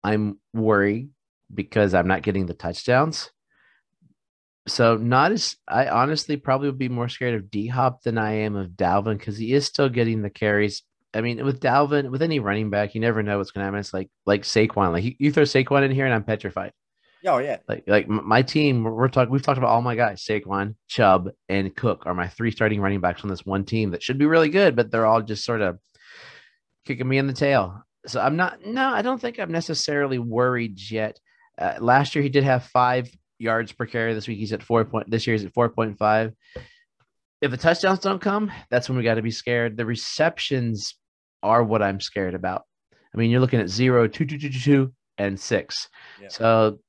I'm 0.04 0.40
worried 0.54 1.10
because 1.54 1.94
I'm 1.94 2.08
not 2.08 2.22
getting 2.22 2.46
the 2.46 2.54
touchdowns. 2.54 3.30
So 4.68 4.96
not 4.96 5.32
as 5.32 5.56
I 5.68 5.88
honestly 5.88 6.38
probably 6.38 6.68
would 6.68 6.78
be 6.78 6.90
more 6.90 7.10
scared 7.10 7.34
of 7.34 7.50
D 7.50 7.68
Hop 7.68 8.04
than 8.04 8.18
I 8.18 8.34
am 8.34 8.56
of 8.56 8.72
Dalvin 8.72 9.18
because 9.18 9.38
he 9.38 9.54
is 9.54 9.66
still 9.66 9.90
getting 9.90 10.22
the 10.22 10.30
carries. 10.30 10.84
I 11.14 11.22
mean, 11.22 11.44
with 11.44 11.60
Dalvin, 11.60 12.10
with 12.10 12.22
any 12.22 12.40
running 12.40 12.70
back, 12.70 12.96
you 12.96 13.02
never 13.02 13.24
know 13.24 13.38
what's 13.38 13.52
going 13.52 13.62
to 13.62 13.66
happen. 13.66 13.80
It's 13.80 13.94
like 13.94 14.10
like 14.26 14.44
Saquon. 14.44 14.92
Like 14.92 15.16
you 15.18 15.32
throw 15.32 15.44
Saquon 15.44 15.84
in 15.84 15.92
here, 15.92 16.06
and 16.06 16.14
I'm 16.14 16.24
petrified. 16.24 16.74
Oh 17.26 17.40
yeah. 17.40 17.58
Like 17.68 17.84
like 17.88 18.08
my 18.08 18.42
team, 18.44 18.84
we're 18.84 19.08
talking. 19.08 19.32
We've 19.32 19.42
talked 19.42 19.58
about 19.58 19.70
all 19.72 19.82
my 19.82 19.96
guys: 19.96 20.24
Saquon, 20.24 20.76
Chubb, 20.88 21.30
and 21.50 21.76
Cook 21.76 22.04
are 22.06 22.14
my 22.14 22.28
three 22.28 22.52
starting 22.52 22.82
running 22.82 23.02
backs 23.02 23.24
on 23.24 23.30
this 23.30 23.46
one 23.46 23.66
team 23.66 23.92
that 23.92 24.04
should 24.04 24.18
be 24.18 24.26
really 24.26 24.50
good, 24.50 24.76
but 24.76 24.92
they're 24.92 25.06
all 25.06 25.22
just 25.22 25.44
sort 25.44 25.62
of 25.62 25.80
kicking 26.86 27.08
me 27.08 27.18
in 27.18 27.28
the 27.28 27.34
tail. 27.34 27.84
So 28.08 28.22
I'm 28.22 28.36
not. 28.36 28.66
No, 28.66 28.90
I 28.90 29.02
don't 29.02 29.20
think 29.20 29.40
I'm 29.40 29.52
necessarily 29.52 30.20
worried 30.20 30.80
yet. 30.90 31.20
Uh, 31.58 31.76
last 31.80 32.16
year 32.16 32.24
he 32.24 32.30
did 32.30 32.44
have 32.44 32.64
five 32.66 33.10
yards 33.42 33.72
per 33.72 33.86
carry. 33.86 34.14
This 34.14 34.28
week 34.28 34.40
he's 34.40 34.54
at 34.54 34.64
four 34.64 34.86
point. 34.86 35.10
This 35.10 35.28
year 35.28 35.36
he's 35.36 35.46
at 35.46 35.54
four 35.54 35.70
point 35.70 35.98
five. 35.98 36.34
If 37.42 37.52
the 37.52 37.58
touchdowns 37.58 38.00
don't 38.00 38.22
come, 38.22 38.52
that's 38.70 38.88
when 38.88 38.98
we 38.98 39.04
got 39.04 39.16
to 39.16 39.22
be 39.22 39.32
scared. 39.32 39.76
The 39.76 39.86
receptions 39.86 40.96
are 41.42 41.64
what 41.64 41.82
I'm 41.82 42.00
scared 42.00 42.36
about. 42.36 42.64
I 43.14 43.18
mean, 43.18 43.32
you're 43.32 43.40
looking 43.40 43.60
at 43.60 43.70
zero, 43.70 44.08
two, 44.08 44.26
two, 44.26 44.38
two, 44.38 44.50
two, 44.50 44.60
two, 44.60 44.94
and 45.18 45.40
six. 45.40 45.90
Yeah. 46.22 46.28
So 46.30 46.80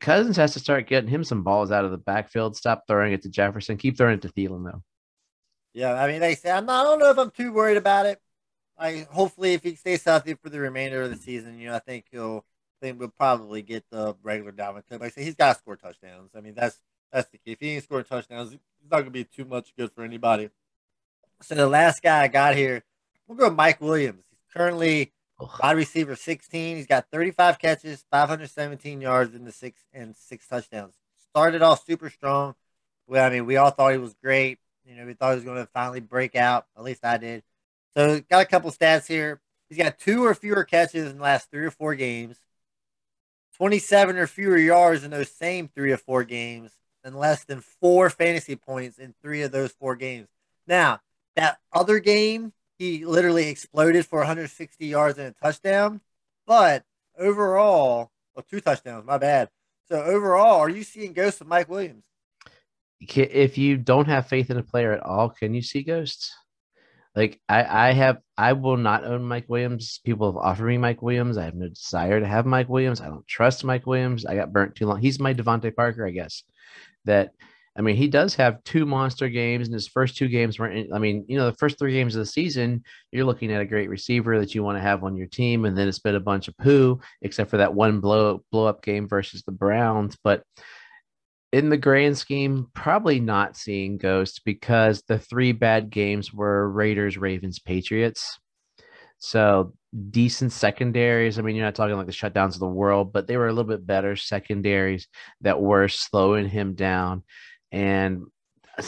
Cousins 0.00 0.36
has 0.36 0.52
to 0.52 0.60
start 0.60 0.86
getting 0.86 1.08
him 1.08 1.24
some 1.24 1.42
balls 1.42 1.72
out 1.72 1.84
of 1.84 1.90
the 1.90 1.98
backfield. 1.98 2.56
Stop 2.56 2.84
throwing 2.86 3.12
it 3.12 3.22
to 3.22 3.30
Jefferson. 3.30 3.78
Keep 3.78 3.96
throwing 3.96 4.14
it 4.14 4.22
to 4.22 4.28
Thielen 4.28 4.64
though. 4.64 4.82
Yeah, 5.72 5.94
I 5.94 6.06
mean, 6.06 6.20
they 6.20 6.34
say 6.34 6.50
I'm 6.50 6.66
not. 6.66 6.86
I 6.86 6.90
don't 6.90 6.98
know 6.98 7.10
if 7.10 7.18
I'm 7.18 7.30
too 7.30 7.52
worried 7.52 7.78
about 7.78 8.06
it. 8.06 8.18
I 8.78 9.06
hopefully 9.10 9.54
if 9.54 9.62
he 9.62 9.76
stays 9.76 10.04
healthy 10.04 10.34
for 10.34 10.50
the 10.50 10.60
remainder 10.60 11.02
of 11.02 11.10
the 11.10 11.16
season, 11.16 11.58
you 11.58 11.68
know, 11.68 11.76
I 11.76 11.78
think 11.78 12.06
he'll 12.10 12.44
think 12.82 12.98
we'll 12.98 13.08
probably 13.08 13.62
get 13.62 13.84
the 13.90 14.16
regular 14.22 14.52
Dalvin 14.52 14.82
Cook. 14.88 15.00
Like 15.00 15.04
I 15.04 15.08
say, 15.10 15.24
he's 15.24 15.34
got 15.34 15.54
to 15.54 15.58
score 15.58 15.76
touchdowns. 15.76 16.30
I 16.36 16.40
mean, 16.40 16.54
that's 16.54 16.78
that's 17.12 17.28
the 17.30 17.38
key. 17.38 17.52
If 17.52 17.60
he 17.60 17.70
ain't 17.70 17.84
scoring 17.84 18.04
touchdowns, 18.04 18.50
he's 18.50 18.60
not 18.90 18.98
gonna 18.98 19.10
be 19.10 19.24
too 19.24 19.44
much 19.44 19.74
good 19.76 19.92
for 19.92 20.02
anybody. 20.02 20.50
So 21.42 21.54
the 21.54 21.68
last 21.68 22.02
guy 22.02 22.22
I 22.22 22.28
got 22.28 22.54
here, 22.54 22.84
we'll 23.26 23.38
go 23.38 23.50
Mike 23.50 23.80
Williams. 23.80 24.24
He's 24.30 24.52
currently 24.52 25.12
wide 25.62 25.76
receiver 25.76 26.16
16. 26.16 26.76
He's 26.76 26.86
got 26.86 27.06
35 27.10 27.58
catches, 27.58 28.04
517 28.10 29.00
yards 29.00 29.34
in 29.34 29.44
the 29.44 29.52
six 29.52 29.80
and 29.92 30.14
six 30.14 30.46
touchdowns. 30.46 30.94
Started 31.30 31.62
off 31.62 31.84
super 31.84 32.10
strong. 32.10 32.54
Well, 33.06 33.24
I 33.24 33.30
mean, 33.30 33.46
we 33.46 33.56
all 33.56 33.70
thought 33.70 33.92
he 33.92 33.98
was 33.98 34.14
great. 34.22 34.58
You 34.84 34.96
know, 34.96 35.06
we 35.06 35.14
thought 35.14 35.30
he 35.30 35.36
was 35.36 35.44
going 35.44 35.58
to 35.58 35.66
finally 35.72 36.00
break 36.00 36.36
out. 36.36 36.66
At 36.76 36.84
least 36.84 37.04
I 37.04 37.16
did. 37.18 37.42
So 37.96 38.20
got 38.20 38.42
a 38.42 38.46
couple 38.46 38.70
stats 38.70 39.06
here. 39.06 39.40
He's 39.68 39.78
got 39.78 39.98
two 39.98 40.24
or 40.24 40.34
fewer 40.34 40.64
catches 40.64 41.10
in 41.10 41.16
the 41.16 41.22
last 41.22 41.50
three 41.50 41.64
or 41.64 41.70
four 41.70 41.94
games, 41.94 42.38
27 43.62 44.16
or 44.16 44.26
fewer 44.26 44.58
yards 44.58 45.04
in 45.04 45.12
those 45.12 45.30
same 45.30 45.68
three 45.68 45.92
or 45.92 45.96
four 45.96 46.24
games, 46.24 46.72
and 47.04 47.16
less 47.16 47.44
than 47.44 47.60
four 47.60 48.10
fantasy 48.10 48.56
points 48.56 48.98
in 48.98 49.14
three 49.22 49.42
of 49.42 49.52
those 49.52 49.70
four 49.70 49.94
games. 49.94 50.26
Now, 50.66 50.98
that 51.36 51.60
other 51.72 52.00
game, 52.00 52.52
he 52.76 53.04
literally 53.04 53.48
exploded 53.48 54.04
for 54.04 54.18
160 54.18 54.84
yards 54.84 55.16
and 55.16 55.28
a 55.28 55.32
touchdown. 55.40 56.00
But 56.44 56.82
overall, 57.16 58.10
well, 58.34 58.44
two 58.50 58.60
touchdowns, 58.60 59.06
my 59.06 59.18
bad. 59.18 59.48
So 59.88 60.02
overall, 60.02 60.58
are 60.58 60.68
you 60.68 60.82
seeing 60.82 61.12
ghosts 61.12 61.40
of 61.40 61.46
Mike 61.46 61.68
Williams? 61.68 62.02
If 63.00 63.58
you 63.58 63.76
don't 63.76 64.08
have 64.08 64.26
faith 64.26 64.50
in 64.50 64.56
a 64.56 64.64
player 64.64 64.90
at 64.92 65.06
all, 65.06 65.30
can 65.30 65.54
you 65.54 65.62
see 65.62 65.84
ghosts? 65.84 66.34
Like 67.14 67.40
I, 67.48 67.88
I 67.88 67.92
have, 67.92 68.18
I 68.38 68.54
will 68.54 68.76
not 68.76 69.04
own 69.04 69.22
Mike 69.22 69.44
Williams. 69.48 70.00
People 70.04 70.32
have 70.32 70.36
offered 70.36 70.66
me 70.66 70.78
Mike 70.78 71.02
Williams. 71.02 71.36
I 71.36 71.44
have 71.44 71.54
no 71.54 71.68
desire 71.68 72.20
to 72.20 72.26
have 72.26 72.46
Mike 72.46 72.68
Williams. 72.68 73.00
I 73.00 73.08
don't 73.08 73.26
trust 73.28 73.64
Mike 73.64 73.86
Williams. 73.86 74.24
I 74.24 74.34
got 74.34 74.52
burnt 74.52 74.76
too 74.76 74.86
long. 74.86 75.00
He's 75.00 75.20
my 75.20 75.34
DeVante 75.34 75.74
Parker, 75.74 76.06
I 76.06 76.10
guess. 76.10 76.42
That 77.04 77.32
I 77.76 77.80
mean, 77.80 77.96
he 77.96 78.08
does 78.08 78.34
have 78.34 78.62
two 78.64 78.84
monster 78.84 79.28
games, 79.28 79.66
and 79.66 79.74
his 79.74 79.88
first 79.88 80.16
two 80.16 80.28
games 80.28 80.58
were. 80.58 80.68
In, 80.68 80.92
I 80.92 80.98
mean, 80.98 81.24
you 81.26 81.38
know, 81.38 81.46
the 81.46 81.56
first 81.56 81.78
three 81.78 81.92
games 81.92 82.14
of 82.14 82.20
the 82.20 82.26
season, 82.26 82.84
you're 83.10 83.24
looking 83.24 83.50
at 83.50 83.62
a 83.62 83.66
great 83.66 83.88
receiver 83.88 84.38
that 84.38 84.54
you 84.54 84.62
want 84.62 84.76
to 84.76 84.82
have 84.82 85.04
on 85.04 85.16
your 85.16 85.26
team, 85.26 85.64
and 85.64 85.76
then 85.76 85.88
it's 85.88 85.98
been 85.98 86.14
a 86.14 86.20
bunch 86.20 86.48
of 86.48 86.56
poo, 86.58 87.00
except 87.22 87.50
for 87.50 87.56
that 87.58 87.74
one 87.74 88.00
blow 88.00 88.44
blow 88.52 88.66
up 88.66 88.82
game 88.82 89.08
versus 89.08 89.42
the 89.42 89.52
Browns. 89.52 90.18
But 90.22 90.44
in 91.52 91.68
the 91.68 91.76
grand 91.76 92.16
scheme, 92.16 92.68
probably 92.74 93.20
not 93.20 93.56
seeing 93.56 93.98
Ghost 93.98 94.42
because 94.44 95.02
the 95.02 95.18
three 95.18 95.52
bad 95.52 95.90
games 95.90 96.32
were 96.32 96.68
Raiders, 96.70 97.18
Ravens, 97.18 97.58
Patriots. 97.58 98.38
So 99.18 99.74
decent 100.10 100.52
secondaries. 100.52 101.38
I 101.38 101.42
mean, 101.42 101.54
you're 101.54 101.64
not 101.64 101.74
talking 101.74 101.96
like 101.96 102.06
the 102.06 102.12
shutdowns 102.12 102.54
of 102.54 102.60
the 102.60 102.66
world, 102.66 103.12
but 103.12 103.26
they 103.26 103.36
were 103.36 103.48
a 103.48 103.52
little 103.52 103.68
bit 103.68 103.86
better 103.86 104.16
secondaries 104.16 105.06
that 105.42 105.60
were 105.60 105.88
slowing 105.88 106.48
him 106.48 106.74
down. 106.74 107.22
And 107.70 108.24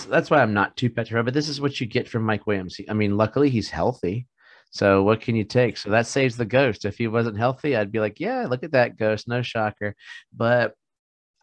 that's 0.08 0.30
why 0.30 0.40
I'm 0.40 0.54
not 0.54 0.76
too 0.76 0.88
petrified. 0.88 1.26
But 1.26 1.34
this 1.34 1.48
is 1.48 1.60
what 1.60 1.78
you 1.80 1.86
get 1.86 2.08
from 2.08 2.24
Mike 2.24 2.46
Williams. 2.46 2.78
I 2.88 2.94
mean, 2.94 3.18
luckily 3.18 3.50
he's 3.50 3.68
healthy. 3.68 4.26
So 4.70 5.02
what 5.04 5.20
can 5.20 5.36
you 5.36 5.44
take? 5.44 5.76
So 5.76 5.90
that 5.90 6.06
saves 6.06 6.36
the 6.36 6.46
ghost. 6.46 6.84
If 6.84 6.98
he 6.98 7.06
wasn't 7.06 7.38
healthy, 7.38 7.76
I'd 7.76 7.92
be 7.92 8.00
like, 8.00 8.18
yeah, 8.18 8.46
look 8.48 8.64
at 8.64 8.72
that 8.72 8.96
ghost. 8.96 9.28
No 9.28 9.42
shocker. 9.42 9.94
But 10.34 10.74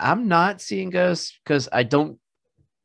I'm 0.02 0.28
not 0.28 0.62
seeing 0.62 0.90
ghosts 0.90 1.40
because 1.44 1.70
I 1.72 1.84
don't 1.84 2.18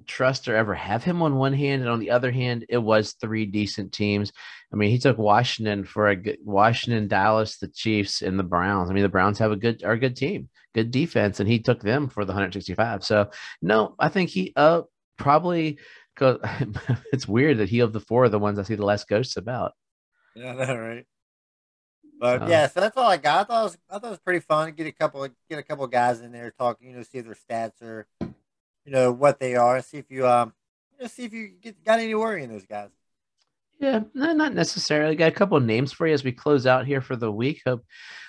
trust 0.06 0.48
or 0.48 0.56
ever 0.56 0.74
have 0.74 1.04
him 1.04 1.22
on 1.22 1.36
one 1.36 1.52
hand, 1.52 1.82
and 1.82 1.90
on 1.90 1.98
the 1.98 2.10
other 2.10 2.30
hand, 2.30 2.64
it 2.68 2.78
was 2.78 3.12
three 3.12 3.46
decent 3.46 3.92
teams. 3.92 4.32
I 4.72 4.76
mean, 4.76 4.90
he 4.90 4.98
took 4.98 5.18
Washington 5.18 5.84
for 5.84 6.08
a 6.08 6.16
good 6.16 6.38
Washington, 6.44 7.08
Dallas, 7.08 7.58
the 7.58 7.68
Chiefs, 7.68 8.22
and 8.22 8.38
the 8.38 8.44
Browns. 8.44 8.90
I 8.90 8.94
mean, 8.94 9.02
the 9.02 9.08
Browns 9.08 9.38
have 9.38 9.52
a 9.52 9.56
good 9.56 9.82
are 9.84 9.92
a 9.92 9.98
good 9.98 10.16
team, 10.16 10.48
good 10.74 10.90
defense, 10.90 11.40
and 11.40 11.48
he 11.48 11.58
took 11.58 11.80
them 11.80 12.08
for 12.08 12.24
the 12.24 12.32
165. 12.32 13.04
So 13.04 13.30
no, 13.62 13.94
I 13.98 14.08
think 14.08 14.30
he 14.30 14.52
uh 14.56 14.82
probably 15.16 15.78
because 16.14 16.38
it's 17.12 17.28
weird 17.28 17.58
that 17.58 17.68
he 17.68 17.80
of 17.80 17.92
the 17.92 18.00
four 18.00 18.24
of 18.24 18.32
the 18.32 18.38
ones 18.38 18.58
I 18.58 18.62
see 18.62 18.74
the 18.74 18.84
less 18.84 19.04
ghosts 19.04 19.36
about. 19.36 19.72
Yeah, 20.34 20.54
that 20.54 20.72
right. 20.72 21.06
But 22.18 22.40
so. 22.40 22.46
yeah, 22.48 22.66
so 22.68 22.80
that's 22.80 22.96
all 22.96 23.08
I 23.08 23.16
got. 23.16 23.40
I 23.40 23.44
thought 23.44 23.60
it 23.60 23.64
was 23.64 23.78
I 23.90 23.98
thought 23.98 24.06
it 24.06 24.10
was 24.10 24.18
pretty 24.18 24.40
fun. 24.40 24.66
To 24.66 24.72
get 24.72 24.86
a 24.86 24.92
couple 24.92 25.26
get 25.50 25.58
a 25.58 25.62
couple 25.62 25.86
guys 25.86 26.20
in 26.20 26.32
there 26.32 26.50
talking, 26.50 26.90
you 26.90 26.96
know, 26.96 27.02
see 27.02 27.20
their 27.20 27.34
stats 27.34 27.82
or 27.82 28.06
you 28.20 28.92
know 28.92 29.12
what 29.12 29.38
they 29.38 29.56
are. 29.56 29.80
See 29.82 29.98
if 29.98 30.10
you 30.10 30.26
um 30.26 30.52
you 30.92 31.04
know, 31.04 31.08
see 31.08 31.24
if 31.24 31.32
you 31.32 31.48
get 31.60 31.84
got 31.84 32.00
any 32.00 32.14
worry 32.14 32.42
in 32.42 32.50
those 32.50 32.66
guys. 32.66 32.90
Yeah, 33.78 34.00
no, 34.14 34.32
not 34.32 34.54
necessarily. 34.54 35.16
Got 35.16 35.28
a 35.28 35.34
couple 35.34 35.60
names 35.60 35.92
for 35.92 36.06
you 36.06 36.14
as 36.14 36.24
we 36.24 36.32
close 36.32 36.66
out 36.66 36.86
here 36.86 37.02
for 37.02 37.14
the 37.14 37.30
week. 37.30 37.60
Hope 37.66 37.84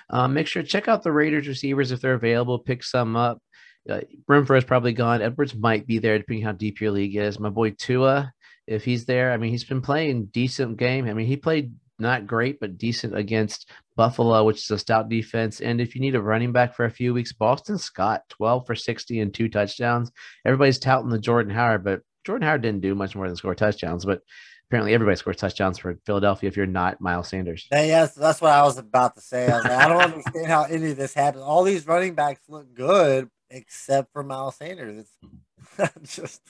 um, 0.09 0.33
make 0.33 0.47
sure 0.47 0.63
check 0.63 0.87
out 0.87 1.03
the 1.03 1.11
Raiders 1.11 1.47
receivers 1.47 1.91
if 1.91 2.01
they're 2.01 2.13
available. 2.13 2.59
Pick 2.59 2.83
some 2.83 3.15
up. 3.15 3.41
Uh, 3.89 4.01
Renfrow 4.29 4.57
is 4.57 4.63
probably 4.63 4.93
gone. 4.93 5.21
Edwards 5.21 5.55
might 5.55 5.87
be 5.87 5.99
there 5.99 6.17
depending 6.17 6.43
how 6.43 6.51
deep 6.51 6.81
your 6.81 6.91
league 6.91 7.15
is. 7.15 7.39
My 7.39 7.49
boy 7.49 7.71
Tua, 7.71 8.31
if 8.67 8.83
he's 8.83 9.05
there, 9.05 9.31
I 9.31 9.37
mean 9.37 9.51
he's 9.51 9.63
been 9.63 9.81
playing 9.81 10.25
decent 10.25 10.77
game. 10.77 11.07
I 11.07 11.13
mean 11.13 11.27
he 11.27 11.37
played 11.37 11.73
not 11.99 12.27
great, 12.27 12.59
but 12.59 12.77
decent 12.77 13.17
against 13.17 13.69
Buffalo, 13.95 14.43
which 14.43 14.57
is 14.57 14.71
a 14.71 14.77
stout 14.77 15.09
defense. 15.09 15.61
And 15.61 15.81
if 15.81 15.95
you 15.95 16.01
need 16.01 16.15
a 16.15 16.21
running 16.21 16.51
back 16.51 16.75
for 16.75 16.85
a 16.85 16.91
few 16.91 17.13
weeks, 17.13 17.33
Boston 17.33 17.77
Scott, 17.77 18.21
12 18.29 18.67
for 18.67 18.75
60 18.75 19.19
and 19.19 19.33
two 19.33 19.49
touchdowns. 19.49 20.11
Everybody's 20.45 20.79
touting 20.79 21.09
the 21.09 21.19
Jordan 21.19 21.53
Howard, 21.53 21.83
but 21.83 22.01
Jordan 22.25 22.47
Howard 22.47 22.61
didn't 22.61 22.81
do 22.81 22.95
much 22.95 23.15
more 23.15 23.27
than 23.27 23.35
score 23.35 23.55
touchdowns. 23.55 24.05
But 24.05 24.21
apparently 24.69 24.93
everybody 24.93 25.15
scores 25.15 25.37
touchdowns 25.37 25.77
for 25.77 25.97
Philadelphia 26.05 26.47
if 26.47 26.57
you're 26.57 26.65
not 26.65 27.01
Miles 27.01 27.29
Sanders. 27.29 27.67
Yes, 27.71 28.13
that's 28.13 28.41
what 28.41 28.51
I 28.51 28.63
was 28.63 28.77
about 28.77 29.15
to 29.15 29.21
say. 29.21 29.47
I, 29.47 29.57
like, 29.59 29.71
I 29.71 29.87
don't 29.87 30.01
understand 30.01 30.47
how 30.47 30.63
any 30.63 30.91
of 30.91 30.97
this 30.97 31.13
happens. 31.13 31.43
All 31.43 31.63
these 31.63 31.87
running 31.87 32.15
backs 32.15 32.41
look 32.47 32.73
good 32.73 33.29
except 33.49 34.11
for 34.11 34.23
Miles 34.23 34.55
Sanders. 34.55 35.07
It's 35.77 36.15
just 36.15 36.41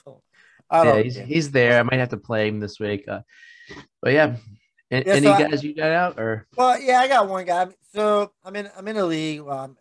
I 0.70 0.84
don't 0.84 0.96
yeah, 0.96 1.02
he's, 1.02 1.16
he's, 1.16 1.50
there. 1.50 1.78
I 1.78 1.82
might 1.82 1.98
have 1.98 2.10
to 2.10 2.18
play 2.18 2.48
him 2.48 2.60
this 2.60 2.78
week. 2.78 3.06
Uh, 3.08 3.20
but 4.02 4.12
yeah, 4.12 4.36
and, 4.90 5.06
yeah, 5.06 5.12
any 5.12 5.26
so 5.26 5.38
guys 5.38 5.60
I, 5.60 5.66
you 5.66 5.74
got 5.74 5.90
out 5.90 6.18
or? 6.18 6.46
Well, 6.56 6.80
yeah, 6.80 7.00
I 7.00 7.08
got 7.08 7.28
one 7.28 7.44
guy. 7.44 7.68
So 7.92 8.32
I'm 8.44 8.56
in 8.56 8.70
I'm 8.76 8.88
in 8.88 8.96
a 8.96 9.04
league. 9.04 9.40
Um, 9.40 9.76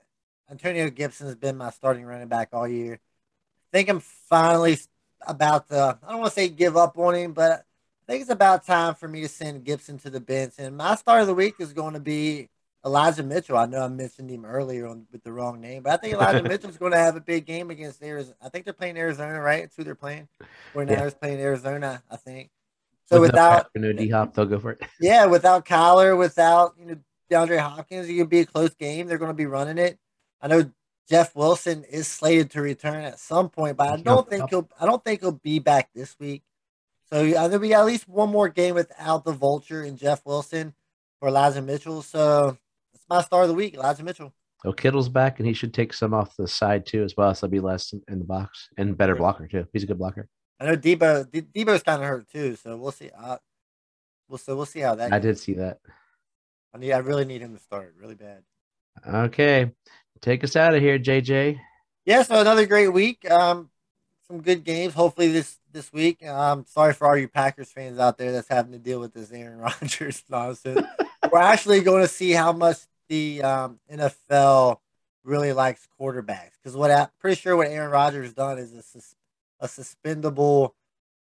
Antonio 0.50 0.90
Gibson 0.90 1.28
has 1.28 1.36
been 1.36 1.58
my 1.58 1.72
starting 1.72 2.06
running 2.06 2.28
back 2.28 2.50
all 2.54 2.68
year. 2.68 2.94
I 2.94 3.78
think 3.78 3.90
I'm 3.90 4.00
finally 4.00 4.78
about 5.26 5.70
to. 5.70 6.00
I 6.02 6.10
don't 6.10 6.20
want 6.20 6.34
to 6.34 6.40
say 6.40 6.50
give 6.50 6.78
up 6.78 6.98
on 6.98 7.16
him, 7.16 7.34
but 7.34 7.52
I 8.08 8.12
think 8.12 8.22
it's 8.22 8.32
about 8.32 8.66
time 8.66 8.96
for 8.96 9.08
me 9.08 9.22
to 9.22 9.28
send 9.28 9.66
Gibson 9.66 9.98
to 10.00 10.10
the 10.10 10.22
bench. 10.22 10.54
And 10.58 10.78
my 10.78 10.96
start 10.96 11.22
of 11.22 11.28
the 11.28 11.36
week 11.36 11.56
is 11.60 11.74
going 11.74 11.94
to 11.94 12.00
be 12.00 12.50
Elijah 12.86 13.24
Mitchell. 13.24 13.58
I 13.58 13.66
know 13.66 13.84
I 13.84 13.90
mentioned 13.90 14.30
him 14.30 14.46
earlier 14.46 14.88
on, 14.88 15.06
with 15.12 15.24
the 15.24 15.32
wrong 15.34 15.60
name, 15.60 15.84
but 15.84 15.92
I 15.92 15.98
think 15.98 16.14
Elijah 16.14 16.44
Mitchell's 16.48 16.78
going 16.78 16.94
to 16.94 16.98
have 16.98 17.18
a 17.18 17.22
big 17.22 17.46
game 17.46 17.70
against 17.70 18.02
Arizona. 18.02 18.38
I 18.42 18.48
think 18.50 18.64
they're 18.64 18.74
playing 18.74 18.98
Arizona, 18.98 19.42
right? 19.42 19.64
It's 19.64 19.76
who 19.76 19.84
they're 19.84 19.96
playing. 19.96 20.30
49ers 20.74 20.90
yeah. 20.90 21.10
playing 21.20 21.40
Arizona, 21.42 22.02
I 22.10 22.16
think. 22.16 22.50
So 23.08 23.22
With 23.22 23.32
without 23.32 23.68
no, 23.76 23.88
no 23.88 23.94
D 23.94 24.10
Hop, 24.10 24.34
they'll 24.34 24.46
go 24.46 24.60
for 24.60 24.72
it. 24.72 24.82
Yeah, 25.00 25.26
without 25.26 25.66
Kyler, 25.66 26.18
without 26.18 26.74
you 26.78 26.86
know 26.86 26.98
DeAndre 27.32 27.60
Hopkins. 27.60 28.08
It 28.08 28.18
could 28.18 28.30
be 28.30 28.42
a 28.42 28.46
close 28.46 28.74
game. 28.76 29.08
They're 29.08 29.18
going 29.18 29.30
to 29.30 29.36
be 29.36 29.46
running 29.46 29.78
it. 29.78 29.98
I 30.42 30.48
know 30.48 30.70
Jeff 31.10 31.36
Wilson 31.36 31.86
is 31.86 32.08
slated 32.08 32.52
to 32.52 32.62
return 32.62 33.04
at 33.04 33.20
some 33.20 33.50
point, 33.50 33.78
but 33.78 33.90
I 33.90 33.98
don't 33.98 34.30
think 34.30 34.50
he'll. 34.50 34.70
I 34.80 34.86
don't 34.86 35.04
think 35.04 35.22
he'll 35.22 35.32
be 35.32 35.60
back 35.60 35.90
this 35.96 36.16
week. 36.20 36.44
So 37.10 37.26
there'll 37.26 37.60
be 37.60 37.74
at 37.74 37.86
least 37.86 38.10
one 38.10 38.30
more 38.30 38.50
game 38.50 38.76
without 38.76 39.24
the 39.24 39.32
Vulture 39.32 39.84
and 39.84 39.98
Jeff 39.98 40.26
Wilson 40.26 40.74
for 41.20 41.30
Elijah 41.30 41.62
Mitchell. 41.62 42.02
So 42.02 42.58
it's 42.94 43.06
my 43.10 43.22
star 43.22 43.44
of 43.44 43.48
the 43.48 43.54
week, 43.54 43.76
Elijah 43.76 44.04
Mitchell. 44.04 44.34
Oh, 44.66 44.74
Kittle's 44.74 45.08
back, 45.08 45.40
and 45.40 45.48
he 45.48 45.54
should 45.54 45.74
take 45.74 45.94
some 45.94 46.14
off 46.14 46.36
the 46.36 46.48
side 46.48 46.86
too, 46.86 47.04
as 47.04 47.16
well. 47.16 47.34
So 47.34 47.48
there'll 47.48 47.62
be 47.62 47.66
less 47.66 47.94
in, 47.94 48.02
in 48.10 48.20
the 48.20 48.26
box 48.26 48.68
and 48.78 48.98
better 48.98 49.16
blocker 49.16 49.48
too. 49.48 49.66
He's 49.72 49.84
a 49.84 49.88
good 49.88 50.00
blocker. 50.00 50.28
I 50.60 50.66
know 50.66 50.78
Deebo. 50.78 51.30
De- 51.32 51.42
Deebo's 51.42 51.84
kind 51.84 52.02
of 52.02 52.08
hurt 52.08 52.30
too, 52.32 52.56
so 52.56 52.76
we'll 52.78 52.92
see. 52.92 53.10
Uh, 53.18 53.38
we'll 54.28 54.38
so 54.38 54.56
we'll 54.56 54.66
see 54.66 54.80
how 54.80 54.96
that. 54.96 55.14
I 55.14 55.20
did 55.20 55.38
see 55.38 55.54
that. 55.54 55.80
I 56.74 56.78
need. 56.80 56.94
I 56.94 57.00
really 57.00 57.26
need 57.26 57.42
him 57.42 57.56
to 57.56 57.62
start 57.62 57.94
really 58.00 58.16
bad. 58.16 58.44
Okay, 59.08 59.72
take 60.22 60.44
us 60.44 60.56
out 60.56 60.74
of 60.74 60.82
here, 60.82 60.98
JJ. 60.98 61.60
Yeah, 62.06 62.24
so 62.24 62.40
another 62.40 62.66
great 62.66 62.92
week. 62.92 63.30
Um, 63.30 63.70
some 64.28 64.42
good 64.42 64.64
games. 64.64 64.94
Hopefully 64.94 65.32
this 65.32 65.58
this 65.72 65.94
week. 65.94 66.26
Um, 66.26 66.66
sorry 66.68 66.94
for 66.94 67.08
all 67.08 67.18
you 67.18 67.28
Packers 67.28 67.72
fans 67.72 68.00
out 68.00 68.18
there 68.18 68.32
that's 68.32 68.48
having 68.48 68.72
to 68.72 68.80
deal 68.80 69.00
with 69.00 69.14
this 69.14 69.32
Aaron 69.32 69.58
Rodgers 69.82 70.24
nonsense. 70.30 70.86
We're 71.32 71.40
actually 71.40 71.82
going 71.82 72.02
to 72.02 72.08
see 72.08 72.32
how 72.32 72.54
much 72.54 72.78
the 73.10 73.44
um, 73.44 73.80
NFL 73.92 74.78
really 75.24 75.54
likes 75.54 75.88
quarterbacks 76.00 76.52
because 76.62 76.76
what 76.76 76.90
I'm 76.90 77.08
pretty 77.20 77.40
sure 77.40 77.56
what 77.56 77.68
Aaron 77.68 77.92
Rodgers 77.92 78.34
done 78.34 78.58
is 78.58 78.74
a, 78.74 79.00
a 79.60 79.68
suspendable 79.68 80.74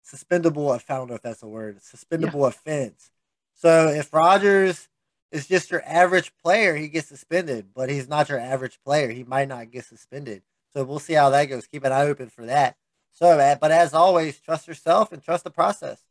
suspendable. 0.07 0.71
I 0.71 0.93
don't 0.93 1.09
know 1.09 1.15
if 1.15 1.21
that's 1.21 1.43
a 1.43 1.47
word. 1.47 1.79
Suspendable 1.81 2.41
yeah. 2.41 2.47
offense. 2.47 3.11
So 3.53 3.89
if 3.89 4.13
Rodgers 4.13 4.87
is 5.31 5.47
just 5.47 5.71
your 5.71 5.83
average 5.85 6.31
player, 6.43 6.75
he 6.75 6.87
gets 6.87 7.07
suspended, 7.07 7.67
but 7.75 7.89
he's 7.89 8.07
not 8.07 8.29
your 8.29 8.39
average 8.39 8.79
player. 8.85 9.09
He 9.09 9.23
might 9.23 9.47
not 9.47 9.71
get 9.71 9.85
suspended. 9.85 10.43
So 10.73 10.83
we'll 10.83 10.99
see 10.99 11.13
how 11.13 11.29
that 11.31 11.45
goes. 11.45 11.67
Keep 11.67 11.85
an 11.85 11.91
eye 11.91 12.05
open 12.05 12.29
for 12.29 12.45
that. 12.45 12.77
So, 13.11 13.27
uh, 13.39 13.55
but 13.59 13.71
as 13.71 13.93
always, 13.93 14.39
trust 14.39 14.67
yourself 14.67 15.11
and 15.11 15.21
trust 15.21 15.43
the 15.43 15.49
process. 15.49 16.01